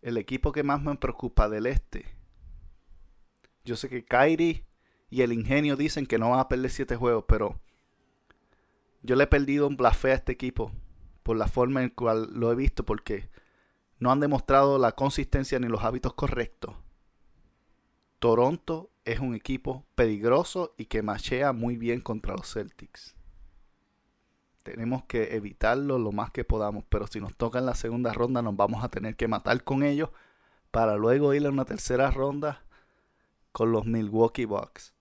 el 0.02 0.18
equipo 0.18 0.52
que 0.52 0.64
más 0.64 0.82
me 0.82 0.96
preocupa 0.96 1.50
del 1.50 1.66
este. 1.66 2.06
Yo 3.66 3.76
sé 3.76 3.90
que 3.90 4.06
Kyrie 4.06 4.66
y 5.10 5.22
el 5.22 5.34
ingenio 5.34 5.76
dicen 5.76 6.06
que 6.06 6.18
no 6.18 6.30
van 6.30 6.40
a 6.40 6.48
perder 6.48 6.72
siete 6.72 6.96
juegos, 6.96 7.26
pero 7.28 7.60
yo 9.02 9.16
le 9.16 9.26
he 9.26 9.28
perdido 9.28 9.68
un 9.68 9.78
blasfeo 9.78 10.12
a 10.12 10.16
este 10.16 10.32
equipo 10.32 10.72
por 11.24 11.38
la 11.38 11.48
forma 11.48 11.84
en 11.84 11.90
cual 11.90 12.30
lo 12.34 12.52
he 12.52 12.56
visto, 12.56 12.86
porque 12.86 13.30
no 14.00 14.12
han 14.12 14.20
demostrado 14.20 14.78
la 14.78 14.94
consistencia 14.94 15.60
ni 15.60 15.68
los 15.68 15.84
hábitos 15.84 16.14
correctos. 16.14 16.76
Toronto 18.20 18.92
es 19.06 19.20
un 19.20 19.36
equipo 19.36 19.86
peligroso 19.96 20.74
y 20.78 20.86
que 20.86 21.02
machea 21.02 21.54
muy 21.54 21.78
bien 21.78 22.02
contra 22.02 22.36
los 22.36 22.54
Celtics. 22.54 23.16
Tenemos 24.64 25.04
que 25.06 25.36
evitarlo 25.36 25.98
lo 25.98 26.12
más 26.12 26.32
que 26.32 26.44
podamos, 26.44 26.84
pero 26.90 27.08
si 27.08 27.20
nos 27.20 27.36
toca 27.36 27.60
en 27.60 27.66
la 27.66 27.76
segunda 27.76 28.14
ronda 28.14 28.42
nos 28.42 28.56
vamos 28.56 28.84
a 28.84 28.90
tener 28.90 29.16
que 29.16 29.28
matar 29.28 29.64
con 29.64 29.84
ellos 29.84 30.10
para 30.72 30.96
luego 30.96 31.34
ir 31.34 31.46
a 31.46 31.50
una 31.50 31.66
tercera 31.66 32.12
ronda 32.12 32.64
con 33.52 33.72
los 33.72 33.86
Milwaukee 33.86 34.46
Bucks. 34.46 34.94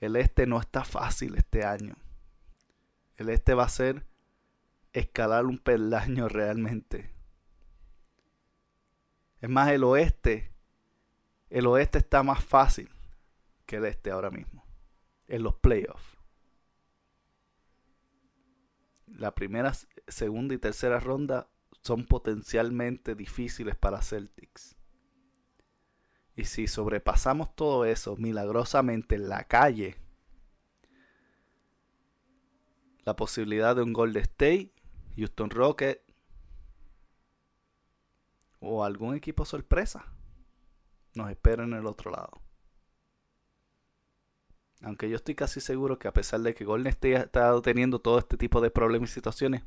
El 0.00 0.16
este 0.16 0.46
no 0.46 0.60
está 0.60 0.84
fácil 0.84 1.36
este 1.36 1.64
año. 1.64 1.96
El 3.16 3.30
este 3.30 3.54
va 3.54 3.64
a 3.64 3.68
ser 3.68 4.06
escalar 4.92 5.46
un 5.46 5.58
peldaño 5.58 6.28
realmente. 6.28 7.10
Es 9.40 9.48
más, 9.48 9.70
el 9.70 9.84
oeste, 9.84 10.52
el 11.50 11.66
oeste 11.66 11.98
está 11.98 12.22
más 12.22 12.44
fácil 12.44 12.90
que 13.66 13.76
el 13.76 13.84
este 13.84 14.10
ahora 14.10 14.30
mismo. 14.30 14.64
En 15.26 15.42
los 15.42 15.54
playoffs. 15.54 16.17
La 19.16 19.34
primera, 19.34 19.72
segunda 20.06 20.54
y 20.54 20.58
tercera 20.58 21.00
ronda 21.00 21.48
son 21.82 22.04
potencialmente 22.04 23.14
difíciles 23.14 23.76
para 23.76 24.02
Celtics. 24.02 24.76
Y 26.36 26.44
si 26.44 26.66
sobrepasamos 26.66 27.54
todo 27.56 27.84
eso 27.84 28.16
milagrosamente 28.16 29.16
en 29.16 29.28
la 29.28 29.44
calle, 29.44 29.96
la 33.04 33.16
posibilidad 33.16 33.74
de 33.74 33.82
un 33.82 33.92
Golden 33.92 34.22
State, 34.22 34.72
Houston 35.16 35.50
Rockets 35.50 36.02
o 38.60 38.84
algún 38.84 39.14
equipo 39.14 39.44
sorpresa 39.44 40.04
nos 41.14 41.30
espera 41.30 41.64
en 41.64 41.72
el 41.72 41.86
otro 41.86 42.10
lado. 42.10 42.47
Aunque 44.82 45.08
yo 45.08 45.16
estoy 45.16 45.34
casi 45.34 45.60
seguro 45.60 45.98
que 45.98 46.08
a 46.08 46.12
pesar 46.12 46.40
de 46.40 46.54
que 46.54 46.64
Golden 46.64 46.88
State 46.88 47.16
ha 47.16 47.20
estado 47.22 47.62
teniendo 47.62 47.98
todo 47.98 48.18
este 48.18 48.36
tipo 48.36 48.60
de 48.60 48.70
problemas 48.70 49.10
y 49.10 49.14
situaciones, 49.14 49.64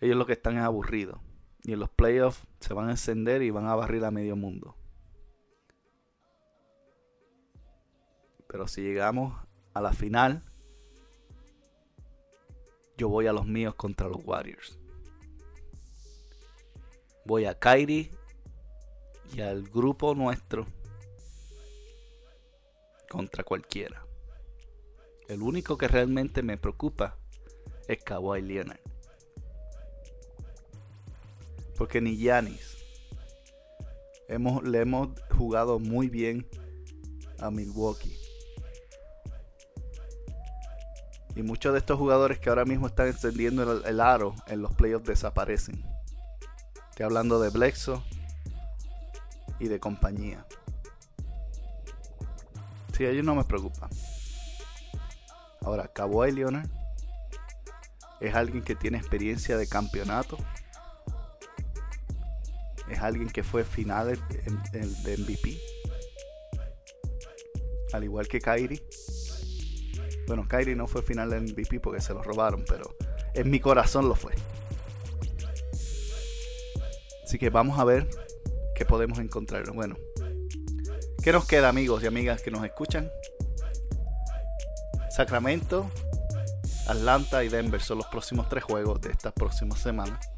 ellos 0.00 0.16
lo 0.16 0.26
que 0.26 0.32
están 0.32 0.56
es 0.56 0.64
aburridos. 0.64 1.20
Y 1.62 1.72
en 1.72 1.78
los 1.78 1.90
playoffs 1.90 2.42
se 2.58 2.74
van 2.74 2.88
a 2.88 2.92
encender 2.92 3.40
y 3.42 3.50
van 3.50 3.66
a 3.66 3.76
barrir 3.76 4.04
a 4.04 4.10
medio 4.10 4.34
mundo. 4.34 4.76
Pero 8.48 8.66
si 8.66 8.82
llegamos 8.82 9.32
a 9.72 9.80
la 9.80 9.92
final, 9.92 10.42
yo 12.98 13.08
voy 13.08 13.28
a 13.28 13.32
los 13.32 13.46
míos 13.46 13.76
contra 13.76 14.08
los 14.08 14.24
Warriors. 14.24 14.78
Voy 17.24 17.44
a 17.44 17.58
Kyrie 17.58 18.10
y 19.34 19.40
al 19.40 19.62
grupo 19.62 20.16
nuestro 20.16 20.66
contra 23.12 23.44
cualquiera. 23.44 24.06
El 25.28 25.42
único 25.42 25.76
que 25.76 25.86
realmente 25.86 26.42
me 26.42 26.56
preocupa 26.56 27.18
es 27.86 28.02
Kawhi 28.02 28.40
Leonard. 28.40 28.80
Porque 31.76 32.00
ni 32.00 32.16
Yanis 32.16 32.78
hemos, 34.28 34.62
le 34.62 34.80
hemos 34.80 35.10
jugado 35.30 35.78
muy 35.78 36.08
bien 36.08 36.48
a 37.38 37.50
Milwaukee. 37.50 38.18
Y 41.36 41.42
muchos 41.42 41.74
de 41.74 41.80
estos 41.80 41.98
jugadores 41.98 42.38
que 42.38 42.48
ahora 42.48 42.64
mismo 42.64 42.86
están 42.86 43.08
encendiendo 43.08 43.84
el, 43.84 44.00
aro 44.00 44.34
en 44.46 44.62
los 44.62 44.74
playoffs 44.74 45.06
desaparecen. 45.06 45.84
Estoy 46.88 47.04
hablando 47.04 47.38
de 47.40 47.50
Blexo 47.50 48.02
y 49.60 49.68
de 49.68 49.78
compañía. 49.78 50.46
Sí, 52.96 53.04
ellos 53.04 53.24
no 53.24 53.34
me 53.34 53.44
preocupan. 53.44 53.90
Ahora, 55.62 55.88
Kawhi 55.88 56.32
Leonard 56.32 56.68
es 58.20 58.34
alguien 58.34 58.62
que 58.62 58.74
tiene 58.74 58.98
experiencia 58.98 59.56
de 59.56 59.66
campeonato. 59.66 60.36
Es 62.88 63.00
alguien 63.00 63.28
que 63.30 63.42
fue 63.42 63.64
final 63.64 64.18
de 64.72 65.16
MVP. 65.16 65.58
Al 67.92 68.04
igual 68.04 68.28
que 68.28 68.40
Kyrie. 68.40 68.82
Bueno, 70.26 70.46
Kyrie 70.48 70.76
no 70.76 70.86
fue 70.86 71.02
final 71.02 71.30
de 71.30 71.40
MVP 71.40 71.80
porque 71.80 72.00
se 72.00 72.14
lo 72.14 72.22
robaron, 72.22 72.64
pero 72.68 72.96
en 73.34 73.50
mi 73.50 73.60
corazón 73.60 74.08
lo 74.08 74.14
fue. 74.14 74.32
Así 77.24 77.38
que 77.38 77.50
vamos 77.50 77.78
a 77.78 77.84
ver 77.84 78.08
qué 78.74 78.84
podemos 78.84 79.18
encontrar. 79.18 79.70
Bueno, 79.72 79.96
¿qué 81.22 81.32
nos 81.32 81.46
queda 81.46 81.68
amigos 81.68 82.02
y 82.02 82.06
amigas 82.06 82.42
que 82.42 82.50
nos 82.50 82.64
escuchan? 82.64 83.10
Sacramento, 85.10 85.90
Atlanta 86.88 87.44
y 87.44 87.48
Denver 87.48 87.80
son 87.80 87.98
los 87.98 88.06
próximos 88.08 88.48
tres 88.48 88.64
juegos 88.64 89.00
de 89.00 89.12
estas 89.12 89.32
próximas 89.32 89.78
semanas. 89.78 90.28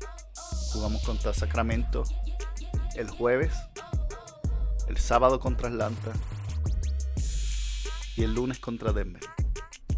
Jugamos 0.73 1.03
contra 1.05 1.33
Sacramento 1.33 2.05
el 2.97 3.09
jueves, 3.09 3.55
el 4.89 4.99
sábado 4.99 5.41
contra 5.41 5.69
Atlanta 5.69 6.13
y 8.17 8.25
el 8.25 8.35
lunes 8.35 8.59
contra 8.59 8.93
Denver. 8.93 9.23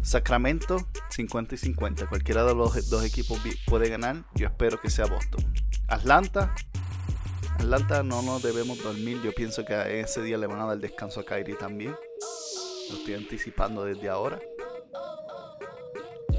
Sacramento 0.01 0.87
50 1.09 1.55
y 1.55 1.57
50. 1.57 2.07
Cualquiera 2.07 2.45
de 2.45 2.55
los 2.55 2.89
dos 2.89 3.03
equipos 3.03 3.41
puede 3.65 3.89
ganar. 3.89 4.23
Yo 4.35 4.47
espero 4.47 4.79
que 4.79 4.89
sea 4.89 5.05
Boston. 5.05 5.53
Atlanta. 5.89 6.55
Atlanta 7.59 8.03
no 8.03 8.21
nos 8.21 8.43
debemos 8.43 8.81
dormir. 8.81 9.19
Yo 9.23 9.33
pienso 9.33 9.65
que 9.65 9.99
ese 9.99 10.21
día 10.21 10.37
le 10.37 10.47
van 10.47 10.61
a 10.61 10.65
dar 10.65 10.77
descanso 10.77 11.19
a 11.19 11.25
Kyrie 11.25 11.55
también. 11.55 11.95
Lo 12.89 12.97
estoy 12.97 13.15
anticipando 13.15 13.83
desde 13.83 14.07
ahora. 14.09 14.39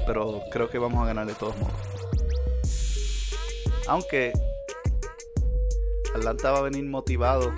Pero 0.07 0.41
creo 0.51 0.69
que 0.69 0.79
vamos 0.79 1.03
a 1.03 1.07
ganar 1.07 1.27
de 1.27 1.35
todos 1.35 1.55
modos. 1.57 1.73
Aunque 3.87 4.33
Atlanta 6.15 6.51
va 6.51 6.59
a 6.59 6.63
venir 6.63 6.85
motivado 6.85 7.53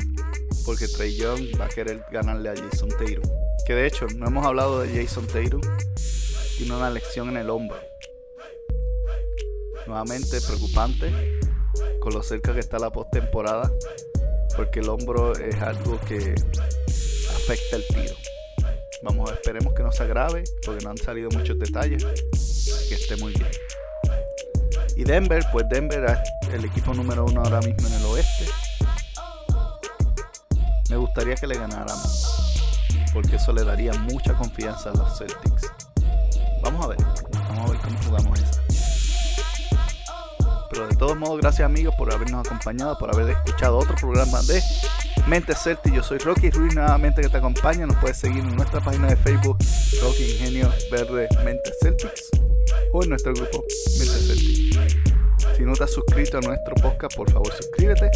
porque 0.65 0.87
Trey 0.87 1.15
Young 1.15 1.59
va 1.59 1.65
a 1.65 1.69
querer 1.69 2.03
ganarle 2.11 2.49
a 2.49 2.55
Jason 2.55 2.89
Tatum. 2.89 3.23
Que 3.65 3.75
de 3.75 3.87
hecho, 3.87 4.07
no 4.15 4.27
hemos 4.27 4.45
hablado 4.45 4.81
de 4.81 4.89
Jason 4.89 5.27
Tatum 5.27 5.61
tiene 6.57 6.75
una 6.75 6.89
lección 6.89 7.29
en 7.29 7.37
el 7.37 7.49
hombro. 7.49 7.77
Nuevamente 9.87 10.39
preocupante 10.41 11.40
con 12.01 12.13
lo 12.13 12.23
cerca 12.23 12.53
que 12.53 12.59
está 12.59 12.79
la 12.79 12.89
postemporada, 12.89 13.71
porque 14.57 14.81
el 14.81 14.89
hombro 14.89 15.33
es 15.33 15.61
algo 15.61 15.99
que 16.01 16.35
afecta 17.29 17.77
el 17.77 17.87
tiro. 17.87 18.15
Vamos, 19.03 19.31
esperemos 19.31 19.73
que 19.73 19.83
no 19.83 19.91
se 19.91 20.03
agrave, 20.03 20.43
porque 20.65 20.83
no 20.83 20.89
han 20.89 20.97
salido 20.97 21.29
muchos 21.29 21.57
detalles, 21.57 22.03
que 22.89 22.95
esté 22.95 23.15
muy 23.17 23.33
bien. 23.33 23.49
Y 24.97 25.03
Denver, 25.03 25.45
pues 25.51 25.67
Denver 25.69 26.03
es 26.41 26.53
el 26.53 26.65
equipo 26.65 26.93
número 26.93 27.23
uno 27.25 27.43
ahora 27.43 27.59
mismo 27.61 27.87
en 27.87 27.93
el 27.93 28.05
oeste. 28.07 28.45
Me 30.89 30.97
gustaría 30.97 31.35
que 31.35 31.47
le 31.47 31.55
ganáramos, 31.55 32.61
porque 33.13 33.37
eso 33.37 33.53
le 33.53 33.63
daría 33.63 33.93
mucha 33.93 34.33
confianza 34.33 34.89
a 34.89 34.93
los 34.93 35.17
Celtics. 35.17 35.71
Vamos 36.61 36.85
a 36.85 36.89
ver. 36.89 36.97
Vamos 37.31 37.69
a 37.69 37.71
ver 37.71 37.81
cómo 37.81 37.99
jugamos 38.03 38.39
esa. 38.39 38.60
Pero 40.71 40.87
de 40.87 40.95
todos 40.95 41.17
modos, 41.17 41.41
gracias 41.41 41.65
amigos 41.65 41.93
por 41.97 42.13
habernos 42.13 42.47
acompañado, 42.47 42.97
por 42.97 43.13
haber 43.13 43.31
escuchado 43.31 43.77
otro 43.77 43.93
programa 43.95 44.41
de 44.43 44.61
Mente 45.27 45.53
Celtic. 45.53 45.93
Yo 45.93 46.01
soy 46.01 46.17
Rocky 46.19 46.49
Ruiz 46.49 46.73
nuevamente 46.73 47.21
que 47.21 47.27
te 47.27 47.37
acompaña. 47.37 47.85
Nos 47.85 47.97
puedes 47.97 48.17
seguir 48.17 48.39
en 48.39 48.55
nuestra 48.55 48.79
página 48.79 49.07
de 49.07 49.17
Facebook, 49.17 49.57
Rocky 50.01 50.23
Ingenio 50.31 50.73
Verde 50.89 51.27
Mente 51.43 51.71
Celtics, 51.81 52.29
o 52.93 53.03
en 53.03 53.09
nuestro 53.09 53.33
grupo 53.33 53.65
Mente 53.99 54.17
Celtic. 54.17 55.57
Si 55.57 55.63
no 55.63 55.73
te 55.73 55.83
has 55.83 55.91
suscrito 55.91 56.37
a 56.37 56.41
nuestro 56.41 56.75
podcast, 56.75 57.17
por 57.17 57.29
favor 57.29 57.51
suscríbete, 57.53 58.09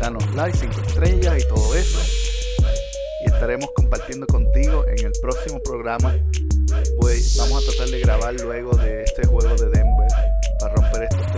danos 0.00 0.34
like, 0.34 0.56
5 0.56 0.80
estrellas 0.88 1.42
y 1.42 1.46
todo 1.46 1.74
eso. 1.74 1.98
Y 3.24 3.28
estaremos 3.28 3.70
compartiendo 3.76 4.26
contigo 4.26 4.86
en 4.86 5.04
el 5.04 5.12
próximo 5.20 5.60
programa 5.62 6.14
pues 6.98 7.36
vamos 7.38 7.62
a 7.62 7.70
tratar 7.70 7.88
de 7.88 8.00
grabar 8.00 8.34
luego 8.40 8.76
de 8.76 9.02
este 9.02 9.26
juego 9.26 9.54
de 9.54 9.68
Denver 9.70 10.08
para 10.58 10.74
romper 10.74 11.02
estos 11.04 11.35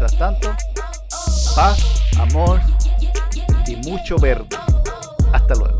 Mientras 0.00 0.18
tanto, 0.18 0.56
paz, 1.54 1.78
amor 2.18 2.58
y 3.66 3.76
mucho 3.76 4.16
verde. 4.16 4.56
Hasta 5.30 5.54
luego. 5.56 5.79